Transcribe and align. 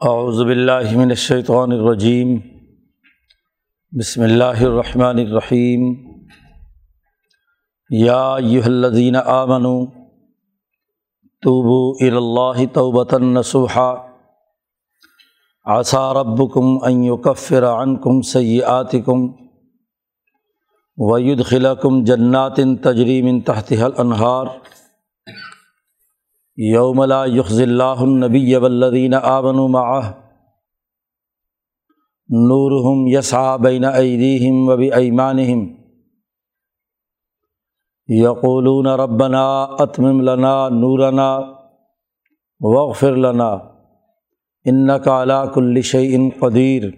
اعوذ 0.00 0.42
باللہ 0.42 0.96
من 0.96 1.10
الشیطان 1.10 1.72
الرجیم۔ 1.72 2.38
بسم 3.98 4.22
اللہ 4.22 4.58
الرحمن 4.60 5.18
الرحیم۔ 5.18 6.10
یا 7.90 8.34
ایہا 8.34 8.66
الذین 8.66 9.16
آمنوا 9.16 9.86
توبوا 11.42 12.06
الی 12.06 12.16
اللہ 12.16 12.74
توبۃ 12.74 13.20
نصوحا۔ 13.20 13.94
عسى 15.64 16.14
ربکم 16.20 16.84
ان 16.84 17.04
یکفر 17.04 17.66
عنکم 17.66 18.20
سیئاتکم 18.20 19.32
ویدخلکم 20.96 22.04
جنات 22.04 22.56
تجری 22.82 23.22
من 23.22 23.40
تحتها 23.40 23.84
الانہار۔ 23.84 24.46
یوم 26.58 27.02
لا 27.04 27.24
یخز 27.26 27.60
اللہ 27.60 28.00
النبی 28.02 28.56
والذین 28.56 29.14
آمنوا 29.14 29.66
معه 29.68 30.14
نورهم 32.28 33.06
یسعى 33.06 33.58
بین 33.62 33.84
ایدیہم 33.84 34.68
و 34.68 34.76
بایمانہم 34.76 35.66
یقولون 38.08 38.86
ربنا 39.00 39.44
اتمم 39.80 40.20
لنا 40.20 40.56
نورنا 40.68 41.28
واغفر 42.60 43.16
لنا 43.16 43.52
انک 44.64 45.08
علی 45.08 45.40
کل 45.54 45.80
شیء 45.82 46.18
قدیر 46.40 46.90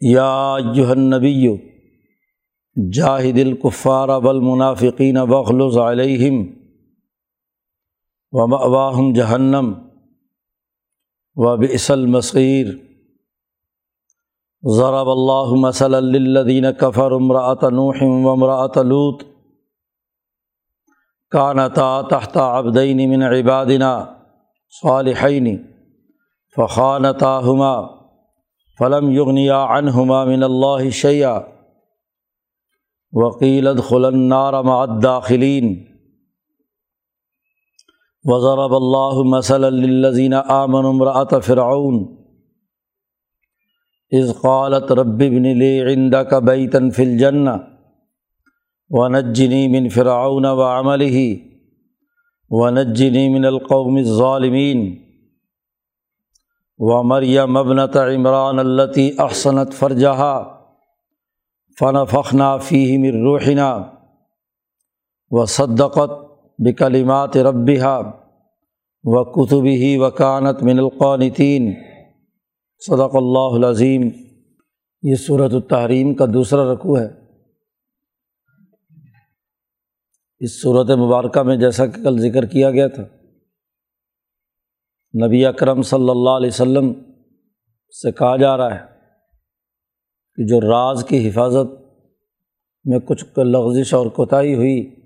یا 0.00 0.30
ایہا 0.54 0.90
النبی 0.90 1.48
جاہد 2.76 3.38
الکفار 3.38 4.08
والمنافقین 4.22 5.16
واغلظ 5.28 5.76
علیہم 5.78 6.42
و 8.32 8.46
مواہم 8.46 9.12
جہنم 9.12 9.72
و 11.36 11.56
بئس 11.56 11.90
المصیر 11.90 12.66
ضرب 14.62 15.08
اللہ 15.08 15.52
مثلا 15.58 16.70
کفر 16.80 17.12
امرأۃ 17.12 17.68
نوح 17.72 18.02
و 18.04 18.28
امرأۃ 18.30 18.78
کانتا 21.32 21.90
تحت 22.10 22.36
عبدین 22.36 23.08
من 23.10 23.22
عبادنا 23.22 23.92
صالحین 24.82 25.56
فخانتاہما 26.56 27.74
فلم 28.78 29.10
یغنیا 29.10 29.64
عنہما 29.76 30.24
من 30.24 30.42
اللہ 30.42 30.88
شیئا 31.02 31.38
وقیل 33.12 33.66
ادخلا 33.66 34.08
النار 34.08 34.62
مع 34.62 34.80
الداخلین 34.82 35.74
وضرب 38.24 38.74
اللہ 38.74 39.22
مثلا 39.28 39.68
للذین 39.70 40.34
آمنوا 40.34 40.90
امرأة 40.90 41.38
فرعون. 41.46 42.00
اذ 44.10 44.32
قالت 44.40 44.92
رب 44.92 45.22
ابن 45.26 45.46
لی 45.58 45.80
عندک 45.92 46.34
بیتا 46.46 46.78
فی 46.96 47.02
الجنہ 47.02 47.50
ونجنی 48.90 49.66
من 49.68 49.88
فرعون 49.88 50.46
وعملہ 50.46 51.16
ونجنی 52.50 53.28
من 53.28 53.44
القوم 53.44 53.96
الظالمین. 53.96 54.88
ومریم 56.78 57.56
ابنۃ 57.56 57.96
عمران 57.96 58.58
التی 58.58 59.10
احسنت 59.18 59.74
فرجہا 59.78 60.34
فنفخنا 61.80 62.56
فیہ 62.56 62.98
من 62.98 63.22
روحنا 63.22 63.70
وصدقت 65.30 66.29
بکلمات 66.64 67.36
ربحا 67.36 67.98
و 69.04 69.24
کتبی 69.24 69.84
ہی 69.84 69.96
وکانت 69.96 70.62
من 70.62 70.78
القانتین۔ 70.78 71.74
صدق 72.86 73.16
اللہ 73.16 73.52
العظیم۔ 73.52 74.02
یہ 75.02 75.14
صورت 75.14 75.54
التحریم 75.54 76.14
کا 76.14 76.26
دوسرا 76.34 76.74
رقوع 76.74 76.98
ہے۔ 76.98 77.08
اس 80.38 80.62
صورت 80.62 80.90
مبارکہ 80.90 81.42
میں 81.42 81.56
جیسا 81.56 81.86
کہ 81.86 82.02
کل 82.02 82.18
ذکر 82.18 82.46
کیا 82.46 82.70
گیا 82.70 82.88
تھا۔ 82.88 83.02
نبی 85.26 85.46
اکرم 85.46 85.82
صلی 85.82 86.10
اللہ 86.10 86.30
علیہ 86.30 86.50
وسلم 86.52 86.92
سے 88.02 88.12
کہا 88.12 88.36
جا 88.36 88.56
رہا 88.56 88.74
ہے 88.74 88.84
کہ 90.36 90.46
جو 90.46 90.60
راز 90.60 91.04
کی 91.04 91.28
حفاظت 91.28 91.72
میں 92.84 92.98
کچھ 92.98 93.38
لغزش 93.38 93.94
اور 93.94 94.06
کوتاہی 94.06 94.54
ہوئی 94.54 94.99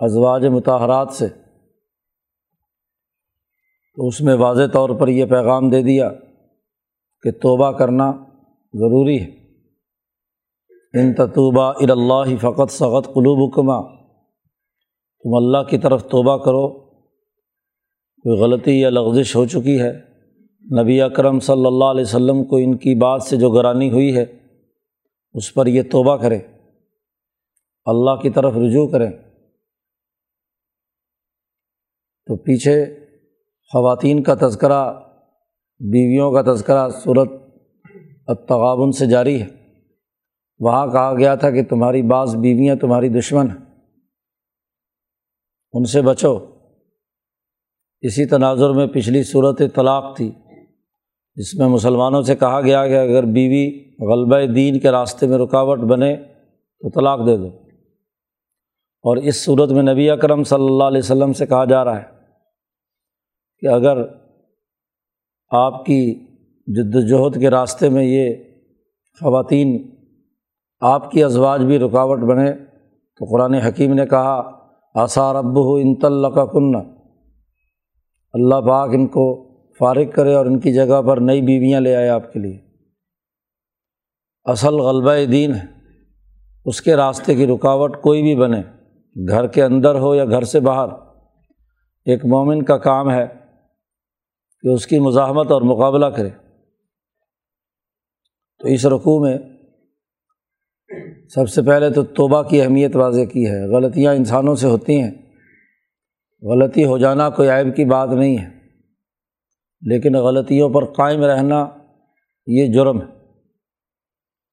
ازواج 0.00 0.46
متحرات 0.46 1.08
سے۔ 1.10 1.28
تو 3.96 4.06
اس 4.06 4.20
میں 4.20 4.34
واضح 4.34 4.62
طور 4.72 4.90
پر 4.90 5.08
یہ 5.08 5.24
پیغام 5.24 5.70
دے 5.70 5.82
دیا 5.82 6.10
کہ 7.22 7.30
توبہ 7.30 7.72
کرنا 7.72 8.12
ضروری 8.72 9.20
ہے۔ 9.20 9.40
ان 11.00 11.14
تطوبہ 11.14 11.62
الا 11.62 12.36
فقط 12.40 12.70
سغت 12.70 13.04
قلوب 13.06 13.54
کما 13.54 13.80
تم 15.22 15.34
اللہ 15.34 15.62
کی 15.62 15.78
طرف 15.78 16.04
توبہ 16.04 16.36
کرو۔ 16.36 16.68
کوئی 18.22 18.40
غلطی 18.40 18.80
یا 18.80 18.90
لغزش 18.90 19.36
ہو 19.36 19.46
چکی 19.46 19.80
ہے۔ 19.80 19.92
نبی 20.82 21.00
اکرم 21.00 21.40
صلی 21.40 21.66
اللہ 21.66 21.84
علیہ 21.84 22.02
وسلم 22.02 22.44
کو 22.44 22.56
ان 22.56 22.76
کی 22.76 22.94
بات 22.94 23.22
سے 23.22 23.36
جو 23.36 23.50
گرانی 23.50 23.90
ہوئی 23.90 24.16
ہے، 24.16 24.24
اس 25.34 25.54
پر 25.54 25.66
یہ 25.66 25.82
توبہ 25.82 26.16
کرے 26.16 26.38
اللہ 27.84 28.16
کی 28.22 28.30
طرف 28.30 28.52
رجوع 28.56 28.88
کریں۔ 28.88 29.29
تو 32.30 32.36
پیچھے 32.36 32.86
خواتین 33.72 34.22
کا 34.22 34.34
تذکرہ، 34.34 34.92
بیویوں 35.78 36.32
کا 36.32 36.52
تذکرہ 36.52 36.88
صورت 36.88 37.28
التغابن 38.26 38.92
سے 38.92 39.06
جاری 39.06 39.42
ہے۔ 39.42 39.46
وہاں 40.58 40.86
کہا 40.86 41.14
گیا 41.18 41.34
تھا 41.34 41.50
کہ 41.50 41.64
تمہاری 41.64 42.02
بعض 42.02 42.36
بیویاں 42.36 42.76
تمہاری 42.76 43.08
دشمن 43.08 43.50
ہیں۔ 43.50 43.64
ان 45.72 45.84
سے 45.84 46.02
بچو۔ 46.02 46.38
اسی 48.00 48.26
تناظر 48.26 48.70
میں 48.70 48.86
پچھلی 48.86 49.22
صورت 49.22 49.62
طلاق 49.74 50.16
تھی، 50.16 50.32
جس 51.34 51.54
میں 51.54 51.68
مسلمانوں 51.68 52.22
سے 52.22 52.36
کہا 52.36 52.60
گیا 52.60 52.88
کہ 52.88 52.98
اگر 52.98 53.22
بیوی 53.22 53.94
غلبہ 54.12 54.52
دین 54.52 54.80
کے 54.80 54.90
راستے 54.90 55.26
میں 55.26 55.38
رکاوٹ 55.38 55.78
بنے 55.78 56.16
تو 56.80 56.90
طلاق 56.90 57.26
دے 57.26 57.36
دو۔ 57.36 57.48
اور 59.02 59.16
اس 59.16 59.44
صورت 59.44 59.70
میں 59.70 59.94
نبی 59.94 60.10
اکرم 60.10 60.44
صلی 60.44 60.64
اللہ 60.64 60.84
علیہ 60.84 60.98
وسلم 60.98 61.32
سے 61.32 61.46
کہا 61.46 61.64
جا 61.64 61.84
رہا 61.84 62.02
ہے 62.02 62.19
کہ 63.60 63.66
اگر 63.66 63.98
آپ 65.50 65.84
کی 65.84 66.14
جد 66.66 66.96
وجہد 66.96 67.40
کے 67.40 67.50
راستے 67.50 67.88
میں 67.88 68.04
یہ 68.04 68.34
خواتین 69.20 69.90
آپ 70.80 71.10
کی 71.10 71.24
ازواج 71.24 71.62
بھی 71.62 71.78
رکاوٹ 71.78 72.18
بنے، 72.18 72.52
تو 73.18 73.24
قرآن 73.24 73.54
حکیم 73.54 73.94
نے 73.94 74.06
کہا 74.06 74.50
آثار 74.94 75.34
اب 75.34 75.44
ہو 75.44 75.74
انطل 75.74 76.30
کا 76.34 76.46
کن 76.46 76.76
اللہ 78.32 78.54
پاک 78.54 78.90
ان 78.92 79.06
کو 79.06 79.50
فارغ 79.78 80.10
کرے 80.14 80.34
اور 80.34 80.46
ان 80.46 80.58
کی 80.58 80.72
جگہ 80.72 81.02
پر 81.02 81.16
نئی 81.16 81.42
بیویاں 81.42 81.80
لے 81.80 81.96
آئے 81.96 82.08
آپ 82.08 82.32
کے 82.32 82.38
لیے۔ 82.38 82.58
اصل 84.44 84.74
غلبہ 84.74 85.30
دین 85.30 85.54
ہے۔ 85.54 85.80
اس 86.64 86.82
کے 86.82 86.96
راستے 86.96 87.34
کی 87.34 87.46
رکاوٹ 87.46 88.00
کوئی 88.02 88.22
بھی 88.22 88.36
بنے، 88.36 88.62
گھر 89.28 89.46
کے 89.46 89.62
اندر 89.62 89.94
ہو 89.94 90.14
یا 90.14 90.24
گھر 90.24 90.42
سے 90.42 90.60
باہر۔ 90.60 90.88
ایک 92.04 92.24
مومن 92.24 92.62
کا 92.62 92.78
کام 92.78 93.10
ہے 93.10 93.39
کہ 94.62 94.68
اس 94.68 94.86
کی 94.86 94.98
مزاحمت 94.98 95.50
اور 95.50 95.62
مقابلہ 95.62 96.06
کرے۔ 96.06 96.28
تو 98.58 98.68
اس 98.68 98.86
رقوع 98.86 99.28
میں 99.28 99.38
سب 101.28 101.48
سے 101.48 101.62
پہلے 101.62 101.90
تو 101.90 102.04
توبہ 102.04 102.42
کی 102.42 102.62
اہمیت 102.62 102.96
واضح 102.96 103.20
کی 103.20 103.46
ہے۔ 103.46 103.76
غلطیاں 103.76 104.14
انسانوں 104.14 104.54
سے 104.54 104.66
ہوتی 104.66 105.02
ہیں۔ 105.02 105.10
غلطی 106.42 106.84
ہو 106.84 106.98
جانا 106.98 107.30
کوئی 107.30 107.48
عیب 107.48 107.76
کی 107.76 107.84
بات 107.84 108.08
نہیں 108.08 108.38
ہے۔ 108.38 108.48
لیکن 109.80 110.14
غلطیوں 110.14 110.70
پر 110.70 110.84
قائم 110.84 111.24
رہنا 111.24 111.66
یہ 112.46 112.72
جرم 112.72 113.00
ہے۔ 113.00 113.06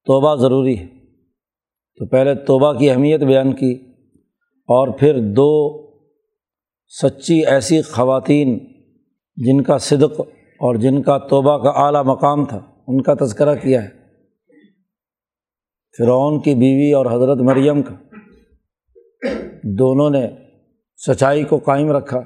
توبہ 0.06 0.36
ضروری 0.36 0.80
ہے۔ 0.80 0.88
تو 1.96 2.06
پہلے 2.06 2.36
توبہ 2.36 2.74
کی 2.74 2.90
اہمیت 2.90 3.22
بیان 3.22 3.56
کی 3.56 3.74
اور 4.52 4.88
پھر 5.00 5.20
دو 5.20 5.81
سچی 7.02 7.46
ایسی 7.46 7.81
خواتین 7.81 8.77
جن 9.38 9.62
کا 9.62 9.78
صدق 9.78 10.19
اور 10.60 10.75
جن 10.75 11.01
کا 11.01 11.18
توبہ 11.18 11.57
کا 11.57 11.69
اعلیٰ 11.69 12.04
مقام 12.06 12.45
تھا، 12.45 12.60
ان 12.88 13.01
کا 13.01 13.13
تذکرہ 13.22 13.56
کیا 13.56 13.84
ہے۔ 13.84 13.89
فرعون 15.98 16.39
کی 16.39 16.56
بیوی 16.56 16.94
اور 16.94 17.06
حضرت 17.06 17.38
مریم 17.38 17.81
کا۔ 17.81 17.95
دونوں 19.63 20.10
نے 20.10 20.28
سچائی 21.07 21.44
کو 21.44 21.57
قائم 21.57 21.92
رکھا۔ 21.92 22.19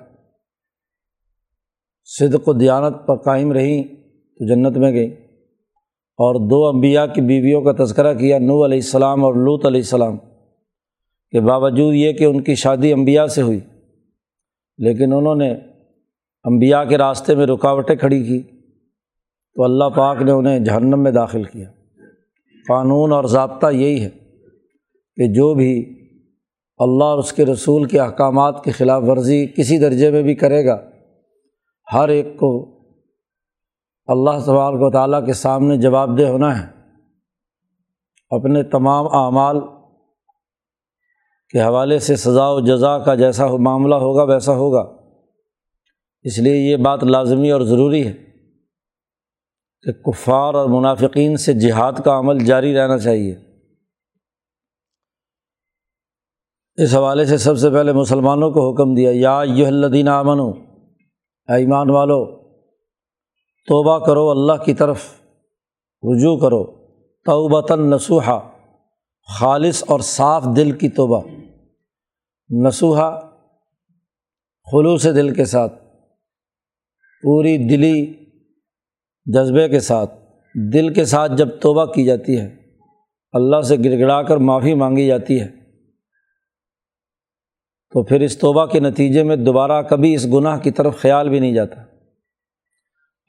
صدق 2.05 2.47
و 2.47 2.53
دیانت 2.53 3.07
پر 3.07 3.15
قائم 3.15 3.51
رہیں 3.51 3.83
تو 4.37 4.47
جنت 4.47 4.77
میں 4.77 4.91
گئیں 4.91 5.09
اور 6.19 6.49
دو 6.49 6.67
انبیاء 6.67 7.05
کی 7.05 7.21
بیویوں 7.21 7.61
کا 7.61 7.83
تذکرہ 7.83 8.13
کیا 8.13 8.39
نو 8.39 8.65
علیہ 8.65 8.77
السلام 8.77 9.25
اور 9.25 9.33
لوت 9.33 9.65
علیہ 9.65 9.81
السلام 9.81 10.17
کے 11.31 11.41
باوجود 11.41 11.93
یہ 11.93 12.13
کہ 12.13 12.23
ان 12.23 12.41
کی 12.41 12.55
شادی 12.55 12.93
انبیاء 12.93 13.25
سے 13.25 13.41
ہوئی، 13.41 13.59
لیکن 14.77 15.13
انہوں 15.13 15.35
نے 15.35 15.53
انبیاء 16.43 16.83
کے 16.83 16.97
راستے 16.97 17.35
میں 17.35 17.45
رکاوٹیں 17.45 17.95
کھڑی 17.95 18.23
کی 18.23 18.41
تو 19.55 19.63
اللہ 19.63 19.83
پاک 19.95 20.21
نے 20.21 20.31
انہیں 20.31 20.59
جہنم 20.59 21.03
میں 21.03 21.11
داخل 21.11 21.43
کیا۔ 21.43 21.71
قانون 22.67 23.11
اور 23.11 23.23
ضابطہ 23.23 23.67
یہی 23.71 24.03
ہے 24.03 24.09
کہ 25.15 25.33
جو 25.33 25.53
بھی 25.53 26.01
اللہ 26.77 27.03
اور 27.03 27.19
اس 27.19 27.33
کے 27.33 27.45
رسول 27.45 27.85
کے 27.85 27.99
احکامات 27.99 28.63
کی 28.63 28.71
خلاف 28.71 29.03
ورزی 29.07 29.47
کسی 29.47 29.77
درجے 29.77 30.11
میں 30.11 30.21
بھی 30.21 30.35
کرے 30.35 30.65
گا، 30.65 30.81
ہر 31.93 32.09
ایک 32.09 32.25
کو 32.25 32.79
اللہ 34.05 34.45
تبارک 34.45 34.81
و 34.81 34.91
تعالیٰ 34.91 35.25
کے 35.25 35.33
سامنے 35.33 35.77
جواب 35.77 36.19
دہ 36.19 36.23
ہونا 36.23 36.61
ہے۔ 36.61 36.67
اپنے 38.29 38.63
تمام 38.63 39.05
اعمال 39.05 39.59
کے 41.49 41.61
حوالے 41.61 41.99
سے 41.99 42.15
سزا 42.15 42.49
و 42.49 42.59
جزا 42.59 42.99
کا 42.99 43.15
جیسا 43.15 43.47
معاملہ 43.47 43.95
ہوگا 43.95 44.23
ویسا 44.23 44.53
ہوگا۔ 44.53 45.00
اس 46.23 46.39
لیے 46.39 46.71
یہ 46.71 46.77
بات 46.77 47.03
لازمی 47.03 47.51
اور 47.51 47.62
ضروری 47.62 48.07
ہے 48.07 48.13
کہ 49.81 49.91
کفار 49.91 50.53
اور 50.53 50.69
منافقین 50.69 51.38
سے 51.38 51.53
جہاد 51.53 51.94
کا 52.06 52.19
عمل 52.19 52.45
جاری 52.45 52.75
رہنا 52.75 52.97
چاہیے۔ 52.97 53.35
اس 56.75 56.95
حوالے 56.95 57.25
سے 57.25 57.38
سب 57.38 57.57
سے 57.57 57.69
پہلے 57.69 57.94
مسلمانوں 57.94 58.51
کو 58.51 58.73
حکم 58.73 58.95
دیا، 58.95 59.12
یا 59.13 59.44
یہ 59.53 59.68
الدین 59.68 60.07
امن 60.07 60.39
ایمان 61.47 61.89
والو، 61.89 62.25
توبہ 63.67 64.06
کرو، 64.06 64.29
اللہ 64.29 64.63
کی 64.65 64.74
طرف 64.74 65.21
رجوع 66.03 66.38
کرو، 66.38 66.63
توبتاً 67.25 67.79
نسوحا 67.79 68.39
خالص 69.39 69.83
اور 69.88 70.00
صاف 70.00 70.44
دل 70.56 70.71
کی 70.71 70.89
توبہ 70.89 71.21
نسوحا 72.67 73.19
خلوص 74.71 75.03
دل 75.03 75.33
کے 75.33 75.45
ساتھ۔ 75.45 75.80
پوری 77.23 77.57
دلی 77.57 78.13
جذبے 79.25 79.69
کے 79.69 79.79
ساتھ، 79.79 80.12
دل 80.73 80.94
کے 80.94 81.06
ساتھ 81.06 81.31
جب 81.38 81.50
توبہ 81.62 81.85
کی 81.85 82.06
جاتی 82.06 82.39
ہے، 82.39 82.56
اللہ 83.31 83.62
سے 83.62 83.77
گڑ 83.77 84.00
گڑا 84.00 84.23
کر 84.23 84.38
معافی 84.38 84.73
مانگی 84.73 85.07
جاتی 85.07 85.39
ہے، 85.39 85.47
تو 87.89 88.03
پھر 88.03 88.21
اس 88.21 88.38
توبہ 88.38 88.65
کے 88.65 88.79
نتیجے 88.79 89.23
میں 89.23 89.35
دوبارہ 89.35 89.81
کبھی 89.81 90.13
اس 90.13 90.27
گناہ 90.33 90.59
کی 90.59 90.71
طرف 90.71 90.97
خیال 90.97 91.29
بھی 91.29 91.39
نہیں 91.39 91.53
جاتا۔ 91.53 91.81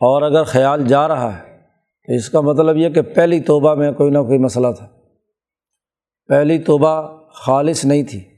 اور 0.01 0.23
اگر 0.23 0.43
خیال 0.43 0.87
جا 0.87 1.09
رہا 1.09 1.39
ہے، 1.39 1.59
تو 2.07 2.13
اس 2.13 2.29
کا 2.29 2.41
مطلب 2.41 2.77
یہ 2.77 2.89
کہ 2.89 3.03
پہلی 3.03 3.41
توبہ 3.41 3.75
میں 3.75 3.93
کوئی 3.93 4.11
نہ 4.11 4.19
کوئی 4.19 4.39
مسئلہ 4.39 4.67
تھا۔ 4.79 4.89
پہلی 6.29 6.59
توبہ 6.59 7.21
خالص 7.33 7.85
نہیں 7.85 8.03
تھی۔ 8.03 8.32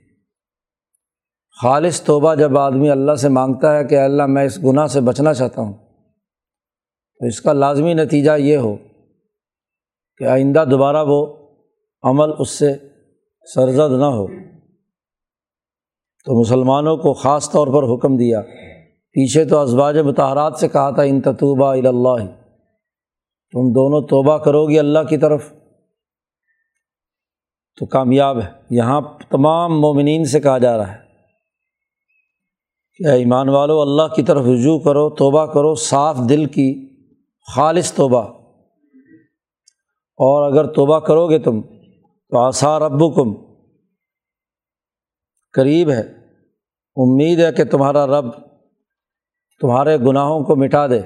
خالص 1.63 2.03
توبہ 2.03 2.35
جب 2.35 2.59
آدمی 2.59 2.91
اللہ 2.91 3.15
سے 3.15 3.29
مانگتا 3.29 3.79
ہے 3.79 3.85
کہ 3.85 3.99
اللہ 3.99 4.27
میں 4.27 4.45
اس 4.45 4.59
گناہ 4.65 4.87
سے 4.87 5.01
بچنا 5.01 5.35
چاہتا 5.35 5.63
ہوں، 5.63 5.73
تو 7.19 7.27
اس 7.27 7.41
کا 7.41 7.53
لازمی 7.53 7.95
نتیجہ 7.95 8.31
یہ 8.39 8.57
ہو 8.57 8.77
کہ 10.19 10.25
آئندہ 10.25 10.65
دوبارہ 10.71 11.05
وہ 11.07 11.27
عمل 12.03 12.33
اس 12.39 12.51
سے 12.51 12.73
سرزد 13.55 13.93
نہ 13.99 14.05
ہو۔ 14.05 14.27
تو 16.25 16.41
مسلمانوں 16.41 16.97
کو 16.97 17.13
خاص 17.13 17.51
طور 17.51 17.67
پر 17.67 17.95
حکم 17.95 18.17
دیا، 18.17 18.41
پیچھے 19.13 19.45
تو 19.45 19.59
ازواج 19.59 19.99
متحرات 19.99 20.57
سے 20.57 20.69
کہا 20.69 20.91
تھا، 20.91 21.03
ان 21.03 21.21
تطوبہ 21.21 21.67
اللہ۔ 21.67 22.27
تم 23.53 23.73
دونوں 23.73 24.09
توبہ 24.09 24.39
کرو 24.39 24.69
گی 24.69 24.79
اللہ 24.79 24.99
کی 25.09 25.17
طرف۔ 25.17 25.53
تو 27.79 27.87
کامیاب 27.87 28.43
ہے۔ 28.43 28.49
یہاں 28.71 29.01
تمام 29.31 29.81
مومنین 29.81 30.25
سے 30.25 30.41
کہا 30.41 30.59
جا 30.59 30.77
رہا 30.77 30.93
ہے۔ 30.93 31.04
کہ 32.95 33.07
ایمان 33.07 33.49
والو، 33.49 33.81
اللہ 33.81 34.15
کی 34.15 34.23
طرف 34.23 34.45
رجوع 34.45 34.79
کرو، 34.79 35.11
توبہ 35.11 35.47
کرو، 35.47 35.75
صاف 35.75 36.17
دل 36.29 36.45
کی 36.45 36.89
خالص 37.55 37.93
توبہ۔ 37.93 38.23
اور 40.17 40.53
اگر 40.53 40.73
توبہ 40.73 40.99
کرو 40.99 41.31
گے 41.31 41.39
تم، 41.39 41.61
تو 42.29 42.39
آثار 42.39 42.81
ابو 42.81 43.11
کم 43.11 43.55
قریب 45.53 45.91
ہے۔ 45.91 46.03
امید 46.97 47.41
ہے 47.41 47.53
کہ 47.53 47.65
تمہارا 47.65 48.07
رب 48.07 48.25
تمہارے 49.61 49.97
گناہوں 49.99 50.45
کو 50.45 50.57
مٹا 50.57 50.87
دے، 50.87 51.01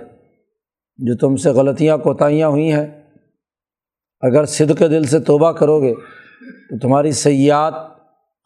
جو 0.96 1.16
تم 1.16 1.36
سے 1.36 1.50
غلطیاں، 1.50 1.98
کوتاہیاں 1.98 2.48
ہوئی 2.48 2.72
ہیں۔ 2.72 3.10
اگر 4.20 4.44
صد 4.44 4.78
کے 4.78 4.88
دل 4.88 5.04
سے 5.04 5.20
توبہ 5.20 5.52
کرو 5.52 5.82
گے، 5.82 5.94
تو 6.70 6.78
تمہاری 6.78 7.12
سیاحت 7.12 7.74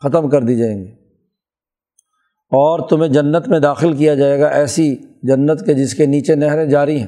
ختم 0.02 0.28
کر 0.28 0.42
دی 0.42 0.56
جائیں 0.56 0.78
گی۔ 0.78 1.01
اور 2.52 2.88
تمہیں 2.88 3.12
جنت 3.12 3.48
میں 3.48 3.58
داخل 3.58 3.96
کیا 3.96 4.14
جائے 4.14 4.40
گا، 4.40 4.46
ایسی 4.46 4.96
جنت 5.22 5.66
کے 5.66 5.74
جس 5.74 5.94
کے 5.94 6.06
نیچے 6.06 6.34
نہریں 6.34 6.66
جاری 6.66 7.00
ہیں۔ 7.00 7.06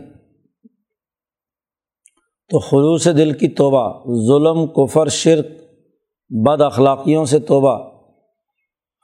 تو 2.50 2.58
خلوص 2.58 3.04
دل 3.04 3.32
کی 3.32 3.48
توبہ، 3.48 4.04
ظلم، 4.26 4.66
کفر، 4.66 5.08
شرک، 5.08 5.46
بد 6.30 6.60
اخلاقیوں 6.60 7.24
سے 7.24 7.38
توبہ۔ 7.38 7.90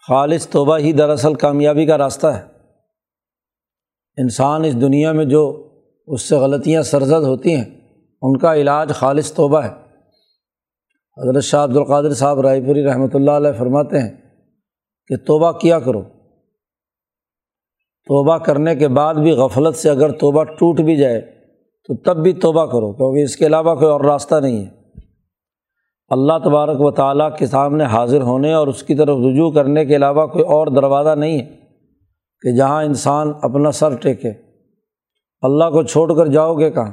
خالص 0.09 0.49
توبہ 0.49 0.79
ہی 0.79 0.93
دراصل 0.93 1.35
کامیابی 1.35 1.87
کا 1.87 1.99
راستہ 1.99 2.27
ہے۔ 2.27 2.43
انسان 4.17 4.65
اس 4.65 4.81
دنیا 4.81 5.13
میں 5.13 5.25
جو 5.25 5.69
اس 6.07 6.23
سے 6.23 6.37
غلطیاں 6.37 6.83
سرزد 6.83 7.25
ہوتی 7.25 7.55
ہیں، 7.55 7.65
ان 8.23 8.39
کا 8.39 8.55
علاج 8.55 8.91
خالص 8.91 9.33
توبہ 9.33 9.65
ہے۔ 9.65 9.71
حضرت 11.23 11.45
شاہ 11.45 11.65
عبد 11.65 11.77
القادر 11.77 12.15
صاحب 12.15 12.41
رائے 12.41 12.61
پوری 12.61 12.85
رحمۃ 12.85 13.09
اللہ 13.15 13.31
علیہ 13.31 13.53
فرماتے 13.53 13.99
ہیں 13.99 14.11
کہ 15.07 15.17
توبہ 15.17 15.53
کیا 15.53 15.79
کرو۔ 15.79 16.20
توبہ 18.11 18.39
کرنے 18.39 18.77
کے 18.77 18.89
بعد 18.89 19.15
بھی 19.15 19.31
غفلت 19.31 19.77
سے 19.77 19.91
اگر 19.91 20.11
توبہ 20.11 20.45
ٹوٹ 20.45 20.81
بھی 20.81 20.97
جائے، 20.97 21.21
تو 21.87 21.97
تب 21.97 22.23
بھی 22.23 22.33
توبہ 22.33 22.67
کرو، 22.67 22.93
کیونکہ 22.93 23.23
اس 23.23 23.37
کے 23.37 23.47
علاوہ 23.47 23.75
کوئی 23.75 23.91
اور 23.91 24.01
راستہ 24.01 24.35
نہیں 24.35 24.65
ہے۔ 24.65 24.71
اللہ 26.09 26.33
تبارک 26.45 26.81
و 26.81 26.91
تعالیٰ 26.91 27.37
کے 27.39 27.47
سامنے 27.47 27.85
حاضر 27.85 28.23
ہونے 28.23 28.53
اور 28.53 28.67
اس 28.67 28.83
کی 28.83 28.95
طرف 28.95 29.19
رجوع 29.19 29.51
کرنے 29.51 29.85
کے 29.85 29.97
علاوہ 29.97 30.27
کوئی 30.27 30.45
اور 30.45 30.67
دروازہ 30.67 31.15
نہیں 31.15 31.39
ہے 31.39 31.47
کہ 32.41 32.57
جہاں 32.57 32.85
انسان 32.85 33.33
اپنا 33.43 33.71
سر 33.71 33.97
ٹیکے۔ 33.97 34.31
اللہ 35.43 35.65
کو 35.65 35.83
چھوڑ 35.83 36.17
کر 36.17 36.27
جاؤ 36.27 36.55
گے 36.55 36.71
کہاں؟ 36.71 36.93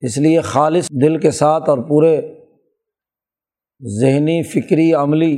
اس 0.00 0.18
لیے 0.18 0.40
خالص 0.40 0.90
دل 0.90 1.18
کے 1.18 1.30
ساتھ 1.30 1.70
اور 1.70 1.78
پورے 1.78 2.34
ذہنی، 4.00 4.42
فکری، 4.42 4.92
عملی 4.92 5.36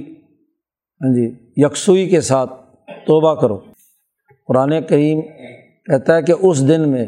ہاں 1.00 1.14
جی 1.14 1.34
یکسوئی 1.56 2.08
کے 2.08 2.20
ساتھ 2.20 2.50
توبہ 3.06 3.34
کرو۔ 3.34 3.58
قرآن 4.50 4.73
کریم 4.82 5.20
کہتا 5.87 6.17
ہے 6.17 6.23
کہ 6.23 6.35
اس 6.43 6.69
دن 6.69 6.88
میں 6.88 7.06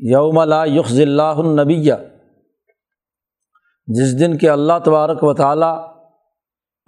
یوم 0.00 0.42
لا 0.42 0.64
یخذ 0.64 1.00
اللہ 1.00 1.42
النبیہ 1.42 1.94
جس 3.86 4.18
دن 4.20 4.36
کہ 4.38 4.48
اللہ 4.50 4.78
تبارک 4.84 5.24
و 5.24 5.34
تعالیٰ 5.34 5.76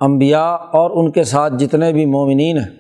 امبیا 0.01 0.43
اور 0.79 0.91
ان 0.91 1.11
کے 1.13 1.25
ساتھ 1.25 1.55
جتنے 1.59 1.93
بھی 1.93 2.05
مومنین 2.07 2.59
ہیں، 2.59 2.71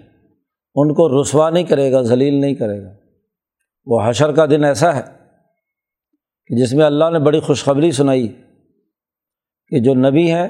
ان 0.75 0.95
کو 0.95 1.09
رسوا 1.21 1.50
نہیں 1.50 1.64
کرے 1.64 1.93
گا، 1.93 2.00
ذلیل 2.03 2.41
نہیں 2.41 2.55
کرے 2.55 2.83
گا۔ 2.83 2.91
وہ 3.87 4.00
حشر 4.05 4.33
کا 4.33 4.47
دن 4.47 4.64
ایسا 4.64 4.95
ہے 4.97 5.03
کہ 6.50 6.62
جس 6.62 6.75
میں 6.75 6.85
اللہ 6.85 7.11
نے 7.11 7.19
بڑی 7.19 7.41
خوشخبری 7.41 7.91
سنائی 7.93 8.29
کہ 9.73 9.81
جو 9.81 9.95
نبی 9.95 10.31
ہیں، 10.33 10.49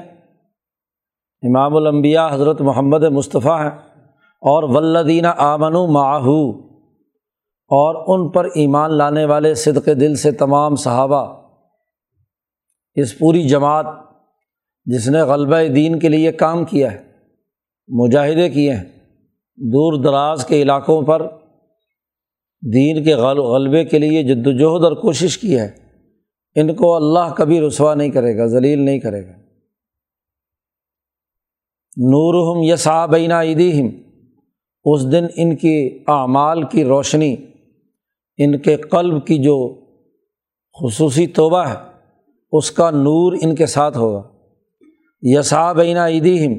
امام 1.43 1.75
الانبیاء 1.75 2.27
حضرت 2.33 2.61
محمد 2.61 3.03
مصطفیٰ 3.03 3.59
ہیں 3.63 3.90
اور 4.43 4.63
ولدینہ 4.63 5.27
آمن 5.37 5.73
معاہو 5.93 6.49
اور 7.71 7.95
ان 8.07 8.29
پر 8.31 8.45
ایمان 8.45 8.93
لانے 8.93 9.25
والے 9.25 9.53
صدق 9.55 9.85
دل 9.99 10.15
سے 10.15 10.31
تمام 10.31 10.75
صحابہ، 10.75 11.23
اس 12.97 13.17
پوری 13.19 13.43
جماعت 13.43 13.85
جس 14.85 15.07
نے 15.07 15.21
غلبہ 15.21 15.61
دین 15.75 15.99
کے 15.99 16.09
لیے 16.09 16.31
کام 16.31 16.65
کیا 16.65 16.91
ہے، 16.91 17.03
مجاہدے 17.89 18.49
کیے 18.49 18.73
ہیں، 18.73 18.83
دور 19.57 20.01
دراز 20.03 20.45
کے 20.45 20.61
علاقوں 20.61 21.01
پر 21.01 21.27
دین 22.63 23.03
کے 23.03 23.15
غلبے 23.15 23.85
کے 23.85 23.99
لیے 23.99 24.23
جد 24.23 24.47
وجہد 24.47 24.83
اور 24.83 24.95
کوشش 24.95 25.37
کی 25.37 25.59
ہے، 25.59 25.69
ان 26.55 26.75
کو 26.75 26.95
اللہ 26.95 27.33
کبھی 27.37 27.61
رسوا 27.61 27.93
نہیں 27.95 28.09
کرے 28.09 28.37
گا، 28.37 28.45
ذلیل 28.45 28.79
نہیں 28.79 28.99
کرے 28.99 29.25
گا۔ 29.27 29.33
نور 31.97 32.33
ہم 32.47 32.63
یسا 32.63 33.05
بینا 33.05 33.41
عیدی 33.41 33.81
ہم 33.81 33.89
اس 34.85 35.11
دن 35.11 35.25
ان 35.35 35.55
کی 35.55 36.03
اعمال 36.07 36.63
کی 36.63 36.83
روشنی، 36.83 37.35
ان 38.37 38.59
کے 38.59 38.75
قلب 38.75 39.27
کی 39.27 39.37
جو 39.37 39.85
خصوصی 40.81 41.27
توبہ 41.27 41.63
ہے، 41.63 41.75
اس 42.51 42.71
کا 42.71 42.91
نور 42.91 43.33
ان 43.41 43.55
کے 43.55 43.65
ساتھ 43.65 43.97
ہوگا۔ 43.97 44.23
یسا 45.21 45.73
بینا 45.73 46.07
عیدی 46.07 46.45
ہم 46.45 46.53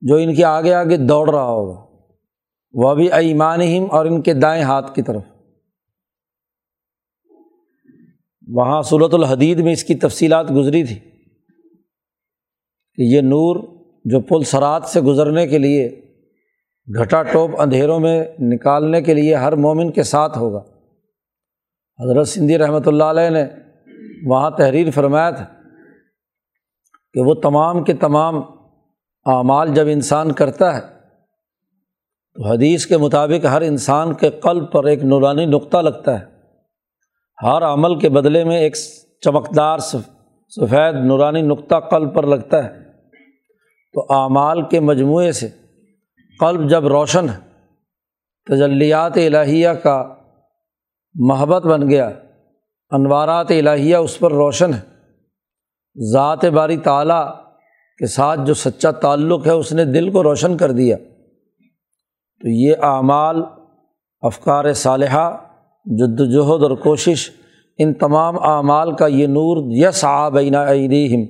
جو 0.00 0.16
ان 0.16 0.34
کے 0.34 0.44
آگے 0.44 0.74
آگے 0.74 0.96
دوڑ 0.96 1.30
رہا 1.30 1.48
ہوگا۔ 1.48 1.86
وہ 2.72 2.94
بھی 2.94 3.12
ایمان 3.12 3.62
ہم 3.62 3.86
اور 3.90 4.06
ان 4.06 4.22
کے 4.22 4.34
دائیں 4.34 4.62
ہاتھ 4.62 4.94
کی 4.94 5.02
طرف۔ 5.02 5.22
وہاں 8.48 8.82
صورت 8.82 9.14
الحدید 9.14 9.60
میں 9.60 9.72
اس 9.72 9.84
کی 9.84 9.94
تفصیلات 9.94 10.50
گزری 10.50 10.84
تھی 10.84 10.98
کہ 12.94 13.02
یہ 13.02 13.20
نور 13.20 13.56
جو 14.04 14.20
پل 14.20 14.44
سرات 14.44 14.84
سے 14.84 15.00
گزرنے 15.00 15.46
کے 15.46 15.58
لیے 15.58 16.05
گھٹا 16.88 17.22
ٹوپ 17.22 17.60
اندھیروں 17.60 18.00
میں 18.00 18.24
نکالنے 18.40 19.02
کے 19.02 19.14
لیے 19.14 19.34
ہر 19.34 19.52
مومن 19.56 19.90
کے 19.90 20.02
ساتھ 20.02 20.38
ہوگا۔ 20.38 20.58
حضرت 21.98 22.28
سندھی 22.28 22.58
رحمۃ 22.58 22.86
اللہ 22.86 23.04
علیہ 23.04 23.30
نے 23.30 23.44
وہاں 24.26 24.50
تحریر 24.50 24.90
فرمایا 24.90 25.30
تھا 25.30 25.44
کہ 27.14 27.20
وہ 27.20 27.34
تمام 27.34 27.82
کے 27.84 27.94
تمام 27.94 28.36
اعمال 29.26 29.74
جب 29.74 29.86
انسان 29.86 30.32
کرتا 30.32 30.76
ہے، 30.76 30.80
تو 30.80 32.46
حدیث 32.46 32.86
کے 32.86 32.96
مطابق 32.96 33.44
ہر 33.44 33.60
انسان 33.60 34.14
کے 34.14 34.30
قلب 34.30 34.70
پر 34.72 34.84
ایک 34.84 35.04
نورانی 35.04 35.46
نقطہ 35.46 35.78
لگتا 35.78 36.18
ہے۔ 36.20 36.24
ہر 37.38 37.62
عمل 37.62 37.98
کے 37.98 38.08
بدلے 38.08 38.44
میں 38.44 38.58
ایک 38.58 38.76
چمکدار 39.24 39.78
سفید 39.78 41.04
نورانی 41.04 41.42
نقطہ 41.42 41.74
قلب 41.90 42.14
پر 42.14 42.26
لگتا 42.26 42.64
ہے۔ 42.64 42.70
تو 43.94 44.06
اعمال 44.10 44.62
کے 44.62 44.80
مجموعے 44.80 45.32
سے 45.32 45.48
قلب 46.40 46.70
جب 46.70 46.86
روشن 46.86 47.28
ہے، 47.28 47.36
تجلیات 48.46 49.16
الہیہ 49.16 49.68
کا 49.68 50.14
محبت 51.14 51.66
بن 51.66 51.90
گیا، 51.90 52.10
انوارات 52.90 53.50
الہیہ 53.50 53.96
اس 53.96 54.18
پر 54.18 54.32
روشن 54.32 54.74
ہے۔ 54.74 54.80
ذات 56.12 56.44
باری 56.44 56.76
تعلیٰ 56.76 57.34
کے 57.98 58.06
ساتھ 58.06 58.40
جو 58.44 58.54
سچا 58.54 58.90
تعلق 58.90 59.46
ہے، 59.46 59.52
اس 59.52 59.72
نے 59.72 59.84
دل 59.84 60.10
کو 60.10 60.22
روشن 60.22 60.56
کر 60.56 60.70
دیا۔ 60.70 60.96
تو 62.40 62.48
یہ 62.48 62.74
اعمال، 62.82 63.42
افکار 64.20 64.72
صالحہ، 64.72 65.36
جد 65.84 66.20
وجہد 66.20 66.62
اور 66.62 66.76
کوشش، 66.76 67.30
ان 67.78 67.94
تمام 67.94 68.38
اعمال 68.38 68.96
کا 68.96 69.06
یہ 69.06 69.26
نور 69.26 69.86
یس 69.86 70.04
آبینہ 70.04 70.56
عیدیم 70.56 71.26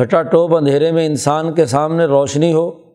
گھٹا 0.00 0.22
ٹوپ 0.22 0.54
اندھیرے 0.54 0.92
میں 0.92 1.06
انسان 1.06 1.54
کے 1.54 1.66
سامنے 1.66 2.04
روشنی 2.04 2.52
ہو 2.52 2.85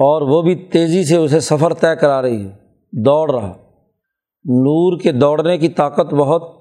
اور 0.00 0.22
وہ 0.22 0.42
بھی 0.42 0.54
تیزی 0.54 1.04
سے 1.04 1.16
اسے 1.16 1.40
سفر 1.40 1.74
طے 1.74 1.96
کرا 1.96 2.22
رہی 2.22 2.44
ہے، 2.44 2.50
دوڑ 2.92 3.34
رہا۔ 3.34 3.52
نور 4.44 5.00
کے 5.00 5.12
دوڑنے 5.12 5.58
کی 5.58 5.68
طاقت 5.68 6.14
بہت 6.14 6.54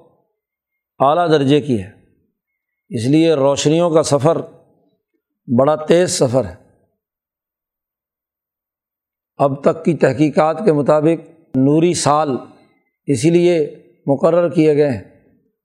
اعلیٰ 1.00 1.30
درجے 1.30 1.62
کی 1.62 1.82
ہے۔ 1.84 1.92
اس 2.90 3.06
لیے 3.06 3.34
روشنیوں 3.34 3.90
کا 3.90 4.04
سفر 4.04 4.38
بڑا 5.60 5.76
تیز 5.76 6.12
سفر 6.12 6.46
ہے۔ 6.46 6.56
اب 9.38 9.64
تک 9.64 9.86
کی 9.86 9.94
تحقیقات 9.94 10.66
کے 10.66 10.74
مطابق 10.74 11.30
نوری 11.56 11.94
سال 11.94 12.38
اسی 13.06 13.30
لیے 13.30 13.76
مقرر 14.08 14.50
کیے 14.50 14.78
گئے 14.78 14.90
ہیں 14.90 15.04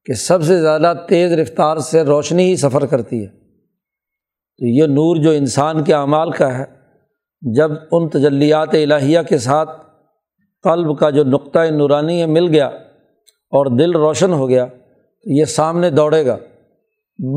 کہ 0.05 0.13
سب 0.13 0.43
سے 0.43 0.61
زیادہ 0.61 0.93
تیز 1.09 1.33
رفتار 1.33 1.77
سے 1.77 2.03
روشنی 2.03 2.45
ہی 2.45 2.57
سفر 2.57 2.87
کرتی 2.87 3.23
ہے۔ 3.23 3.29
تو 4.59 4.67
یہ 4.67 4.83
نور 4.83 5.17
جو 5.17 5.31
انسان 5.31 5.85
کے 5.85 5.95
اعمال 5.95 6.31
کا 6.31 6.59
ہے 6.59 6.82
جب 7.43 7.71
ان 7.93 8.09
تجلیات 8.09 8.75
الہیہ 8.75 9.19
کے 9.29 9.39
ساتھ 9.39 9.71
قلب 10.63 10.99
کا 10.99 11.11
جو 11.11 11.25
نقطۂ 11.25 11.71
نورانی 11.71 12.21
ہے 12.21 12.27
مل 12.27 12.49
گیا 12.49 12.67
اور 12.67 13.67
دل 13.67 13.93
روشن 13.97 14.33
ہو 14.33 14.49
گیا، 14.49 14.65
تو 15.25 15.31
یہ 15.31 15.45
سامنے 15.45 15.91
دوڑے 15.91 16.27
گا 16.27 16.37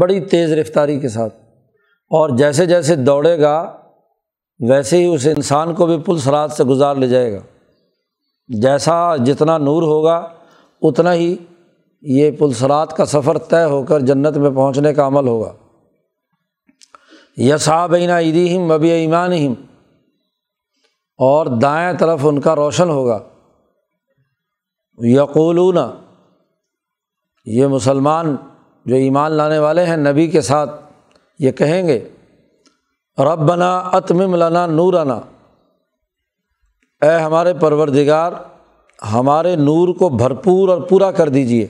بڑی 0.02 0.20
تیز 0.20 0.54
رفتاری 0.54 1.00
کے 1.00 1.10
ساتھ۔ 1.10 1.34
اور 2.10 2.38
جیسے 2.38 2.66
جیسے 2.66 2.96
دوڑے 2.96 3.40
گا، 3.40 3.78
ویسے 4.70 4.98
ہی 4.98 5.06
اس 5.06 5.28
انسان 5.28 5.74
کو 5.74 5.86
بھی 5.86 5.98
پل 6.06 6.18
سرات 6.18 6.52
سے 6.52 6.64
گزار 6.64 6.96
لے 6.96 7.08
جائے 7.08 7.34
گا۔ 7.34 7.40
جیسا 8.48 9.16
جتنا 9.16 9.58
نور 9.58 9.84
ہوگا، 9.84 10.30
اتنا 10.82 11.14
ہی 11.14 11.36
یہ 12.02 12.32
پلسرات 12.32 12.98
کا 12.98 13.06
سفر 13.06 13.38
طے 13.38 13.64
ہو 13.64 13.84
کر 13.84 14.00
جنت 14.00 14.38
میں 14.38 14.52
پہنچنے 14.52 14.94
کا 14.94 15.08
عمل 15.08 15.28
ہوگا۔ 15.28 15.54
یسا 17.38 17.88
بینا 17.88 18.20
عیدیم 18.20 18.62
مبی 18.62 18.90
ایمان 18.90 19.54
اور 21.19 21.45
دائیں 21.45 21.98
طرف 21.98 22.19
ان 22.24 22.41
کا 22.41 22.55
روشن 22.55 22.89
ہوگا۔ 22.89 23.19
یقولون، 24.98 25.77
یہ 27.45 27.67
مسلمان 27.67 28.36
جو 28.86 28.95
ایمان 28.95 29.31
لانے 29.31 29.60
والے 29.60 29.86
ہیں 29.86 29.98
نبی 29.98 30.27
کے 30.27 30.41
ساتھ، 30.41 30.69
یہ 31.39 31.51
کہیں 31.51 31.88
گے 31.88 32.10
رب 33.17 33.39
بنا 33.39 33.77
اتمم 33.77 34.36
لنا 34.36 34.65
نورانا 34.65 35.19
اے 37.01 37.17
ہمارے 37.17 37.53
پروردگار، 37.53 38.31
ہمارے 39.12 39.55
نور 39.55 39.93
کو 39.95 40.10
بھرپور 40.10 40.69
اور 40.69 40.81
پورا 40.81 41.12
کر 41.12 41.29
دیجیے 41.29 41.67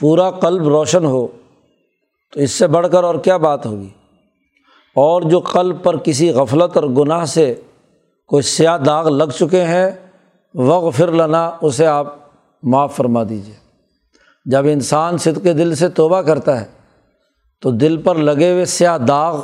پورا 0.00 0.30
قلب 0.30 0.68
روشن 0.68 1.04
ہو، 1.04 1.26
تو 2.32 2.40
اس 2.40 2.50
سے 2.50 2.66
بڑھ 2.66 2.86
کر 2.92 3.04
اور 3.04 3.14
کیا 3.14 3.36
بات 3.36 3.66
ہوگی؟ 3.66 3.88
اور 4.96 5.22
جو 5.22 5.40
قلب 5.40 5.82
پر 5.82 5.96
کسی 5.96 6.30
غفلت 6.30 6.76
اور 6.76 6.84
گناہ 6.84 7.24
سے 7.24 7.54
کوئی 8.28 8.42
سیاہ 8.42 8.78
داغ 8.78 9.08
لگ 9.08 9.30
چکے 9.30 9.62
ہیں 9.64 9.90
وغ 10.54 10.90
پھر 10.90 11.12
لنا، 11.12 11.50
اسے 11.62 11.86
آپ 11.86 12.14
معاف 12.62 12.96
فرما 12.96 13.22
دیجیے 13.28 13.54
جب 14.44 14.64
انسان 14.64 15.18
صد 15.18 15.42
کے 15.42 15.52
دل 15.52 15.74
سے 15.74 15.88
توبہ 15.88 16.20
کرتا 16.22 16.60
ہے، 16.60 16.66
تو 17.62 17.70
دل 17.70 18.02
پر 18.02 18.14
لگے 18.14 18.52
ہوئے 18.52 18.64
سیاہ 18.64 18.98
داغ 18.98 19.40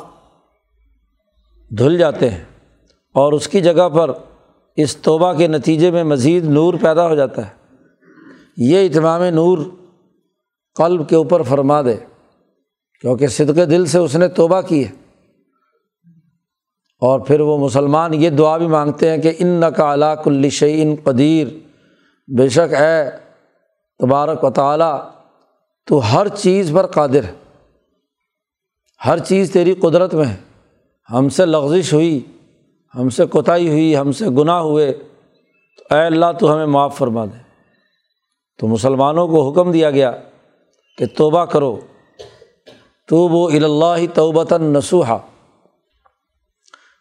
دھل 1.79 1.99
جاتے 1.99 2.31
ہیں 2.31 2.45
اور 3.15 3.33
اس 3.33 3.49
کی 3.49 3.61
جگہ 3.61 3.89
پر 3.89 4.11
اس 4.77 4.97
توبہ 4.97 5.33
کے 5.33 5.47
نتیجے 5.47 5.91
میں 5.91 6.05
مزید 6.05 6.45
نور 6.45 6.75
پیدا 6.75 7.09
ہو 7.09 7.15
جاتا 7.15 7.43
ہے۔ 7.43 7.51
یہ 8.57 8.87
اتمام 8.87 9.23
نور 9.23 9.59
قلب 10.77 11.09
کے 11.09 11.17
اوپر 11.17 11.43
فرما 11.43 11.83
دے، 11.83 11.97
کیونکہ 13.01 13.27
صدق 13.27 13.57
دل 13.57 13.87
سے 13.87 13.99
اس 13.99 14.17
نے 14.17 14.29
توبہ 14.29 14.61
کی 14.61 14.85
ہے۔ 14.85 15.04
اور 17.05 17.21
پھر 17.21 17.41
وہ 17.41 17.59
مسلمان 17.59 18.15
یہ 18.15 18.31
دعا 18.31 18.57
بھی 18.57 18.67
مانگتے 18.67 19.11
ہیں 19.11 19.19
کہ 19.19 19.33
ان 19.39 19.47
نقا 19.47 19.95
علاق 19.95 20.29
الشعین 20.29 20.97
قدیر، 21.05 21.47
بے 22.37 22.49
شک 22.49 22.73
ہے 22.73 23.11
تبارک 23.99 24.45
و 24.45 24.51
تعالیٰ، 24.51 25.01
تو 25.87 25.99
ہر 25.99 26.29
چیز 26.29 26.73
پر 26.75 26.87
قادر 26.87 27.25
ہے۔ 27.25 27.33
ہر 29.07 29.19
چیز 29.19 29.53
تیری 29.53 29.75
قدرت 29.75 30.15
میں 30.15 30.25
ہے۔ 30.25 30.37
ہم 31.13 31.29
سے 31.29 31.47
لغزش 31.47 31.93
ہوئی، 31.93 32.21
ہم 32.95 33.09
سے 33.09 33.27
کوتاہی 33.27 33.69
ہوئی، 33.69 33.97
ہم 33.97 34.13
سے 34.13 34.27
گناہ 34.27 34.61
ہوئے۔ 34.61 34.93
تو 35.79 35.95
اے 35.95 36.03
اللہ، 36.03 36.27
تو 36.41 36.55
ہمیں 36.55 36.67
معاف 36.67 36.99
فرما 36.99 37.25
دے۔ 37.25 37.39
تو 38.59 38.67
مسلمانوں 38.67 39.29
کو 39.29 39.51
حکم 39.51 39.73
دیا 39.73 39.91
گیا 39.91 40.13
کہ 40.99 41.07
توبہ 41.17 41.45
کرو۔ 41.45 41.81
تو 43.09 43.17
وہ 43.17 43.51
الا 43.51 43.97
توبتاً 44.15 44.63
نسوحا 44.63 45.19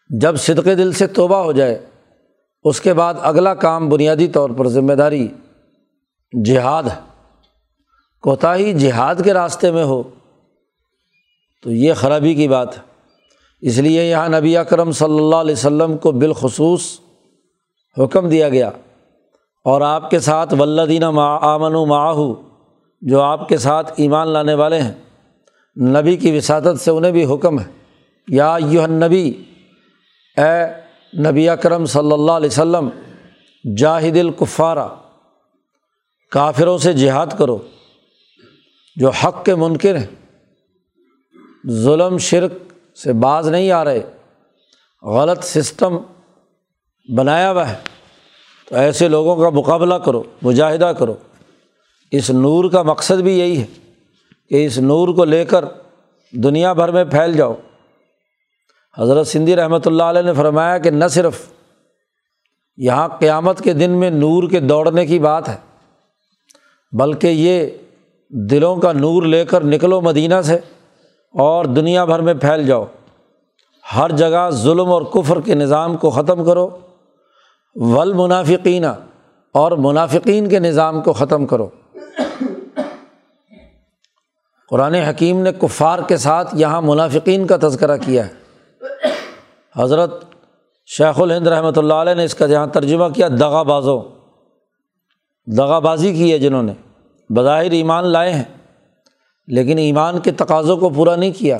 جب 0.08 0.36
صدق 0.36 0.64
دل 0.64 0.92
سے 0.92 1.06
توبہ 1.06 1.36
ہو 1.36 1.52
جائے، 1.52 1.86
اس 2.62 2.80
کے 2.80 2.94
بعد 2.94 3.14
اگلا 3.20 3.54
کام 3.54 3.88
بنیادی 3.88 4.28
طور 4.28 4.50
پر 4.50 4.68
ذمہ 4.68 4.92
داری، 4.92 5.28
جہاد 6.44 6.82
ہے۔ 6.82 7.00
کوتاہی 8.20 8.72
جہاد 8.72 9.14
کے 9.24 9.32
راستے 9.32 9.70
میں 9.70 9.84
ہو 9.84 10.02
تو 11.62 11.70
یہ 11.70 11.92
خرابی 11.92 12.34
کی 12.34 12.48
بات 12.48 12.78
ہے۔ 12.78 12.82
اس 13.60 13.78
لیے 13.78 14.10
یہاں 14.10 14.28
نبی 14.28 14.56
اکرم 14.56 14.92
صلی 14.92 15.18
اللہ 15.18 15.36
علیہ 15.36 15.52
وسلم 15.52 15.96
کو 15.96 16.12
بالخصوص 16.12 17.00
حکم 17.98 18.28
دیا 18.28 18.48
گیا۔ 18.48 18.70
اور 19.64 19.80
آپ 19.80 20.10
کے 20.10 20.18
ساتھ 20.18 20.54
ولدینہ 20.54 21.10
ما 21.10 21.38
آمن 21.40 21.74
و 21.74 21.86
معاہو، 21.86 22.34
جو 23.00 23.20
آپ 23.20 23.48
کے 23.48 23.58
ساتھ 23.58 23.92
ایمان 23.96 24.28
لانے 24.28 24.54
والے 24.54 24.82
ہیں، 24.82 24.94
نبی 25.80 26.16
کی 26.16 26.36
وساطت 26.36 26.80
سے 26.80 26.90
انہیں 26.90 27.12
بھی 27.12 27.34
حکم 27.34 27.60
ہے۔ 27.60 27.64
یا 28.28 28.56
یو 28.66 28.86
نبی 28.86 29.44
اے 30.36 30.82
نبی 31.22 31.48
اکرم 31.48 31.86
صلی 31.86 32.12
اللہ 32.12 32.32
علیہ 32.32 32.48
وسلم، 32.48 32.88
جاہد 33.76 34.16
القفارہ 34.16 34.88
کافروں 36.30 36.78
سے 36.78 36.92
جہاد 36.92 37.26
کرو، 37.38 37.58
جو 38.96 39.10
حق 39.10 39.44
کے 39.44 39.54
منکر 39.54 39.96
ہیں۔ 39.96 40.06
ظلم، 41.70 42.18
شرک 42.18 42.52
سے 42.98 43.12
باز 43.12 43.48
نہیں 43.48 43.70
آ 43.70 43.84
رہے، 43.84 44.00
غلط 45.02 45.44
سسٹم 45.44 45.98
بنایا 47.16 47.52
ہوا 47.52 47.68
ہے۔ 47.68 47.74
تو 48.68 48.76
ایسے 48.76 49.08
لوگوں 49.08 49.36
کا 49.36 49.50
مقابلہ 49.50 49.94
کرو، 49.94 50.22
مجاہدہ 50.42 50.92
کرو۔ 50.98 51.14
اس 52.10 52.30
نور 52.30 52.70
کا 52.70 52.82
مقصد 52.82 53.20
بھی 53.20 53.38
یہی 53.38 53.60
ہے 53.60 53.92
کہ 54.48 54.66
اس 54.66 54.78
نور 54.78 55.08
کو 55.08 55.24
لے 55.24 55.44
کر 55.44 55.64
دنیا 56.32 56.72
بھر 56.72 56.88
میں 56.88 57.04
پھیل 57.04 57.32
جاؤ۔ 57.32 57.54
حضرت 58.98 59.26
سندھی 59.26 59.56
رحمۃ 59.56 59.86
اللہ 59.86 60.02
علیہ 60.02 60.22
نے 60.22 60.32
فرمایا 60.34 60.78
کہ 60.78 60.90
نہ 60.90 61.04
صرف 61.10 61.46
یہاں 62.76 63.08
قیامت 63.08 63.60
کے 63.60 63.72
دن 63.72 63.90
میں 63.90 64.10
نور 64.10 64.48
کے 64.50 64.60
دوڑنے 64.60 65.06
کی 65.06 65.18
بات 65.18 65.48
ہے، 65.48 65.56
بلکہ 66.92 67.26
یہ 67.26 67.70
دلوں 68.30 68.76
کا 68.76 68.92
نور 68.92 69.22
لے 69.22 69.44
کر 69.44 69.64
نکلو 69.64 70.00
مدینہ 70.00 70.40
سے 70.44 70.56
اور 71.34 71.64
دنیا 71.64 72.04
بھر 72.04 72.18
میں 72.18 72.34
پھیل 72.34 72.66
جاؤ۔ 72.66 72.84
ہر 73.96 74.10
جگہ 74.10 74.50
ظلم 74.50 74.88
اور 74.88 75.02
کفر 75.02 75.40
کے 75.40 75.54
نظام 75.54 75.96
کو 75.96 76.10
ختم 76.10 76.44
کرو۔ 76.44 76.68
ول 77.74 78.12
منافقینہ 78.12 78.92
اور 79.54 79.72
منافقین 79.72 80.48
کے 80.48 80.58
نظام 80.58 81.00
کو 81.00 81.12
ختم 81.12 81.46
کرو۔ 81.46 81.68
قرآن 84.70 84.94
حکیم 84.94 85.42
نے 85.42 85.52
کفار 85.52 85.98
کے 86.08 86.16
ساتھ 86.16 86.54
یہاں 86.54 86.82
منافقین 86.82 87.46
کا 87.46 87.56
تذکرہ 87.62 87.96
کیا 87.96 88.26
ہے۔ 88.26 88.43
حضرت 89.76 90.24
شیخ 90.86 91.20
الہند 91.20 91.46
رحمۃ 91.46 91.72
اللہ 91.76 91.94
علیہ 91.94 92.14
نے 92.14 92.24
اس 92.24 92.34
کا 92.34 92.46
جہاں 92.46 92.66
ترجمہ 92.66 93.08
کیا، 93.08 93.28
دغا 93.28 93.62
بازوں۔ 93.62 94.02
دغا 95.46 95.78
بازی 95.78 96.14
کی 96.14 96.32
ہے 96.32 96.38
جنہوں 96.38 96.62
نے۔ 96.62 96.72
بظاہر 97.30 97.70
ایمان 97.70 98.04
لائے 98.04 98.32
ہیں، 98.32 98.44
لیکن 99.46 99.78
ایمان 99.78 100.20
کے 100.20 100.30
تقاضوں 100.30 100.76
کو 100.76 100.88
پورا 100.88 101.16
نہیں 101.16 101.32
کیا۔ 101.38 101.58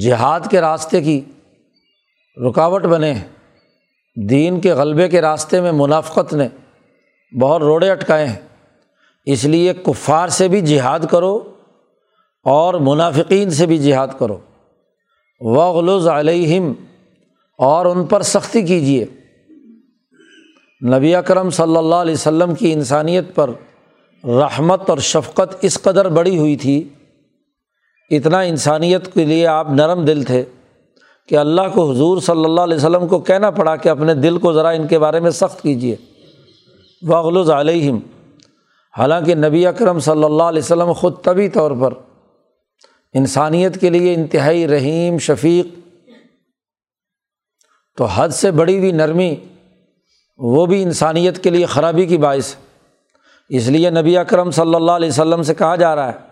جہاد 0.00 0.40
کے 0.50 0.60
راستے 0.60 1.00
کی 1.00 1.20
رکاوٹ 2.48 2.82
بنے 2.82 3.12
ہیں۔ 3.12 3.28
دین 4.28 4.60
کے 4.60 4.72
غلبے 4.72 5.08
کے 5.08 5.20
راستے 5.20 5.60
میں 5.60 5.72
منافقت 5.72 6.34
نے 6.34 6.48
بہت 7.40 7.62
روڑے 7.62 7.90
اٹکائے 7.90 8.26
ہیں۔ 8.26 8.48
اس 9.24 9.44
لیے 9.44 9.74
کفار 9.74 10.28
سے 10.28 10.48
بھی 10.48 10.60
جہاد 10.60 11.00
کرو 11.10 11.52
اور 12.44 12.74
منافقین 12.74 13.50
سے 13.50 13.66
بھی 13.66 13.78
جہاد 13.78 14.08
کرو۔ 14.18 14.38
وغلوز 15.40 16.08
علیہم 16.08 16.72
اور 17.58 17.86
ان 17.86 18.04
پر 18.04 18.22
سختی 18.22 18.62
کیجیے 18.62 19.04
نبی 20.86 21.14
اکرم 21.14 21.50
صلی 21.50 21.76
اللہ 21.76 21.94
علیہ 21.94 22.14
وسلم 22.14 22.54
کی 22.54 22.72
انسانیت 22.72 23.24
پر 23.34 23.50
رحمت 24.24 24.90
اور 24.90 24.98
شفقت 24.98 25.56
اس 25.62 25.82
قدر 25.82 26.08
بڑی 26.08 26.38
ہوئی 26.38 26.56
تھی۔ 26.56 26.88
اتنا 28.10 28.40
انسانیت 28.40 29.14
کے 29.14 29.24
لیے 29.24 29.46
آپ 29.46 29.70
نرم 29.70 30.04
دل 30.04 30.22
تھے 30.22 30.44
کہ 31.28 31.36
اللہ 31.36 31.62
کو 31.74 31.90
حضور 31.90 32.20
صلی 32.20 32.44
اللہ 32.44 32.60
علیہ 32.60 32.76
وسلم 32.76 33.08
کو 33.08 33.18
کہنا 33.18 33.50
پڑا 33.50 33.76
کہ 33.76 33.88
اپنے 33.88 34.14
دل 34.14 34.38
کو 34.38 34.52
ذرا 34.52 34.68
ان 34.68 34.86
کے 34.86 34.98
بارے 34.98 35.20
میں 35.20 35.30
سخت 35.30 35.62
کیجیے 35.62 35.96
وغلوز 37.02 37.50
علیہم۔ 37.50 37.98
حالانکہ 38.98 39.34
نبی 39.34 39.66
اکرم 39.66 39.98
صلی 39.98 40.24
اللہ 40.24 40.42
علیہ 40.42 40.62
وسلم 40.62 40.92
خود 40.92 41.12
طبی 41.22 41.48
طور 41.48 41.70
پر 41.80 41.94
انسانیت 43.14 43.80
کے 43.80 43.90
لیے 43.90 44.14
انتہائی 44.14 44.68
رحیم، 44.68 45.18
شفیق 45.18 45.87
تو 47.98 48.04
حد 48.04 48.28
سے 48.28 48.50
بڑی 48.50 48.78
ہوئی 48.78 48.92
نرمی 48.92 49.34
وہ 50.40 50.64
بھی 50.66 50.82
انسانیت 50.82 51.42
کے 51.44 51.50
لیے 51.50 51.66
خرابی 51.66 52.06
کی 52.06 52.18
باعث 52.18 52.54
اس 53.50 53.68
لیے 53.68 53.90
نبی 53.90 54.16
اکرم 54.18 54.50
صلی 54.50 54.74
اللہ 54.74 54.92
علیہ 54.92 55.08
وسلم 55.08 55.42
سے 55.42 55.54
کہا 55.54 55.76
جا 55.76 55.94
رہا 55.96 56.08
ہے 56.08 56.26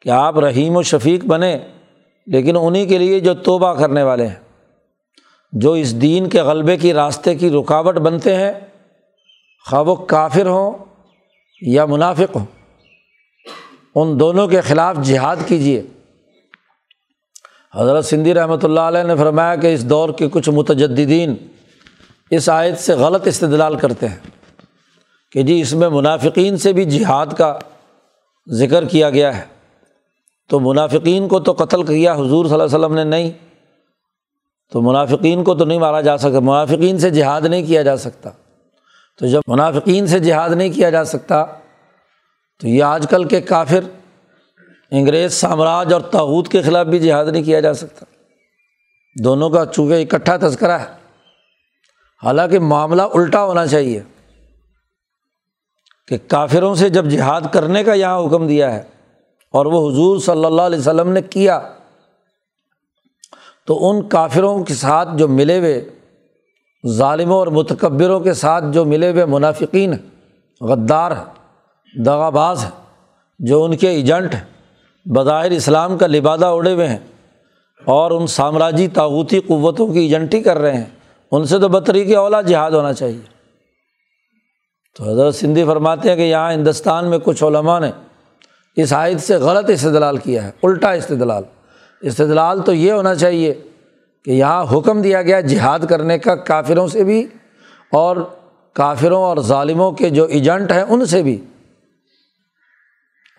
کہ 0.00 0.10
آپ 0.10 0.38
رحیم 0.38 0.76
و 0.76 0.82
شفیق 0.82 1.24
بنے، 1.24 1.56
لیکن 2.26 2.56
انہیں 2.56 2.86
کے 2.86 2.98
لیے 2.98 3.20
جو 3.20 3.34
توبہ 3.34 3.72
کرنے 3.74 4.02
والے 4.02 4.26
ہیں، 4.26 4.34
جو 5.52 5.72
اس 5.72 6.00
دین 6.02 6.28
کے 6.28 6.42
غلبے 6.42 6.76
کی 6.76 6.92
راستے 6.94 7.34
کی 7.34 7.50
رکاوٹ 7.50 7.98
بنتے 7.98 8.36
ہیں، 8.36 8.52
خواہ 9.66 9.82
و 9.82 9.94
کافر 9.94 10.46
ہوں 10.46 10.72
یا 11.62 11.84
منافق 11.86 12.36
ہوں، 12.36 12.44
ان 13.94 14.18
دونوں 14.20 14.46
کے 14.48 14.60
خلاف 14.60 14.96
جہاد 15.02 15.36
کیجیے 15.46 15.82
حضرت 17.74 18.04
سندھی 18.04 18.34
رحمۃ 18.34 18.64
اللہ 18.64 18.80
علیہ 18.80 19.02
نے 19.02 19.16
فرمایا 19.16 19.54
کہ 19.56 19.74
اس 19.74 19.88
دور 19.90 20.08
کے 20.08 20.28
کچھ 20.32 20.48
متجدین 20.50 21.34
اس 22.30 22.48
آیت 22.48 22.78
سے 22.78 22.94
غلط 22.94 23.26
استدلال 23.26 23.76
کرتے 23.76 24.08
ہیں 24.08 24.30
کہ 25.32 25.42
جی 25.42 25.60
اس 25.60 25.72
میں 25.72 25.88
منافقین 25.88 26.56
سے 26.56 26.72
بھی 26.72 26.84
جہاد 26.84 27.26
کا 27.26 27.58
ذکر 28.46 28.84
کیا 28.84 29.10
گیا 29.10 29.36
ہے۔ 29.36 29.44
تو 30.48 30.60
منافقین 30.60 31.28
کو 31.28 31.40
تو 31.40 31.52
قتل 31.52 31.82
کیا 31.82 32.14
حضور 32.14 32.44
صلی 32.44 32.54
اللہ 32.54 32.64
علیہ 32.64 32.76
وسلم 32.76 32.94
نے 32.94 33.04
نہیں، 33.04 33.30
تو 34.72 34.82
منافقین 34.82 35.44
کو 35.44 35.54
تو 35.54 35.64
نہیں 35.64 35.78
مارا 35.78 36.00
جا 36.00 36.16
سکتا، 36.18 36.40
منافقین 36.40 36.98
سے 36.98 37.10
جہاد 37.10 37.40
نہیں 37.40 37.66
کیا 37.66 37.82
جا 37.82 37.96
سکتا۔ 37.96 38.30
تو 39.18 39.26
جب 39.26 39.40
منافقین 39.46 40.06
سے 40.06 40.18
جہاد 40.18 40.50
نہیں 40.50 40.72
کیا 40.72 40.90
جا 40.90 41.04
سکتا، 41.04 41.44
تو 42.60 42.68
یہ 42.68 42.82
آج 42.82 43.06
کل 43.10 43.24
کے 43.24 43.40
کافر 43.40 43.80
انگریز 44.92 45.34
سامراج 45.34 45.92
اور 45.92 46.00
تاوت 46.00 46.48
کے 46.48 46.62
خلاف 46.62 46.86
بھی 46.86 46.98
جہاد 46.98 47.24
نہیں 47.24 47.42
کیا 47.42 47.60
جا 47.60 47.74
سکتا۔ 47.74 48.06
دونوں 49.24 49.50
کا 49.50 49.66
چونکہ 49.66 50.02
اکٹھا 50.02 50.36
تذکرہ 50.36 50.78
ہے۔ 50.78 50.86
حالانکہ 52.24 52.58
معاملہ 52.58 53.02
الٹا 53.02 53.44
ہونا 53.44 53.66
چاہیے 53.66 54.02
کہ 56.08 56.18
کافروں 56.28 56.74
سے 56.74 56.88
جب 56.88 57.06
جہاد 57.06 57.40
کرنے 57.52 57.84
کا 57.84 57.94
یہاں 57.94 58.26
حکم 58.26 58.46
دیا 58.46 58.74
ہے 58.74 58.82
اور 59.52 59.66
وہ 59.66 59.90
حضور 59.90 60.18
صلی 60.18 60.44
اللہ 60.44 60.62
علیہ 60.62 60.78
وسلم 60.78 61.08
نے 61.08 61.22
کیا، 61.22 61.60
تو 63.66 63.90
ان 63.90 64.08
کافروں 64.08 64.64
کے 64.64 64.74
ساتھ 64.74 65.08
جو 65.14 65.28
ملے 65.28 65.58
ہوئے 65.58 65.90
ظالموں 66.86 67.36
اور 67.36 67.46
متکبروں 67.46 68.20
کے 68.20 68.34
ساتھ 68.34 68.64
جو 68.72 68.84
ملے 68.84 69.10
ہوئے 69.10 69.24
منافقین، 69.24 69.94
غدار 70.60 71.12
دغا 72.06 72.28
باز 72.28 72.66
جو 73.38 73.64
ان 73.64 73.76
کے 73.76 73.88
ایجنٹ 73.88 74.34
ہیں 74.34 74.51
بظاہر 75.04 75.50
اسلام 75.50 75.98
کا 75.98 76.06
لبادہ 76.06 76.46
اڑے 76.46 76.72
ہوئے 76.72 76.86
ہیں 76.86 76.98
اور 77.84 78.10
ان 78.10 78.26
سامراجی 78.26 78.88
تاغوتی 78.88 79.40
قوتوں 79.40 79.92
کی 79.92 79.98
ایجنٹی 79.98 80.42
کر 80.42 80.58
رہے 80.58 80.76
ہیں۔ 80.76 80.84
ان 81.32 81.44
سے 81.44 81.58
تو 81.58 81.68
بطری 81.68 82.04
کی 82.04 82.14
اولا 82.14 82.40
جہاد 82.40 82.70
ہونا 82.70 82.92
چاہیے۔ 82.92 83.20
تو 84.96 85.04
حضرت 85.04 85.34
سندھی 85.34 85.64
فرماتے 85.64 86.08
ہیں 86.08 86.16
کہ 86.16 86.22
یہاں 86.22 86.52
ہندوستان 86.52 87.10
میں 87.10 87.18
کچھ 87.18 87.44
علماء 87.44 87.78
نے 87.78 87.90
اس 88.76 88.92
عائد 88.92 89.18
سے 89.20 89.36
غلط 89.36 89.70
استدلال 89.70 90.16
کیا 90.16 90.44
ہے، 90.44 90.50
الٹا 90.62 90.92
استدلال۔ 90.92 91.42
استدلال 92.00 92.62
تو 92.62 92.74
یہ 92.74 92.92
ہونا 92.92 93.14
چاہیے 93.14 93.54
کہ 94.24 94.30
یہاں 94.30 94.64
حکم 94.72 95.02
دیا 95.02 95.22
گیا 95.22 95.40
جہاد 95.40 95.80
کرنے 95.88 96.18
کا 96.18 96.34
کافروں 96.34 96.88
سے 96.88 97.04
بھی 97.04 97.26
اور 97.92 98.16
کافروں 98.72 99.22
اور 99.22 99.36
ظالموں 99.36 99.92
کے 99.92 100.10
جو 100.10 100.24
ایجنٹ 100.24 100.72
ہیں 100.72 100.82
ان 100.82 101.06
سے 101.06 101.22
بھی۔ 101.22 101.44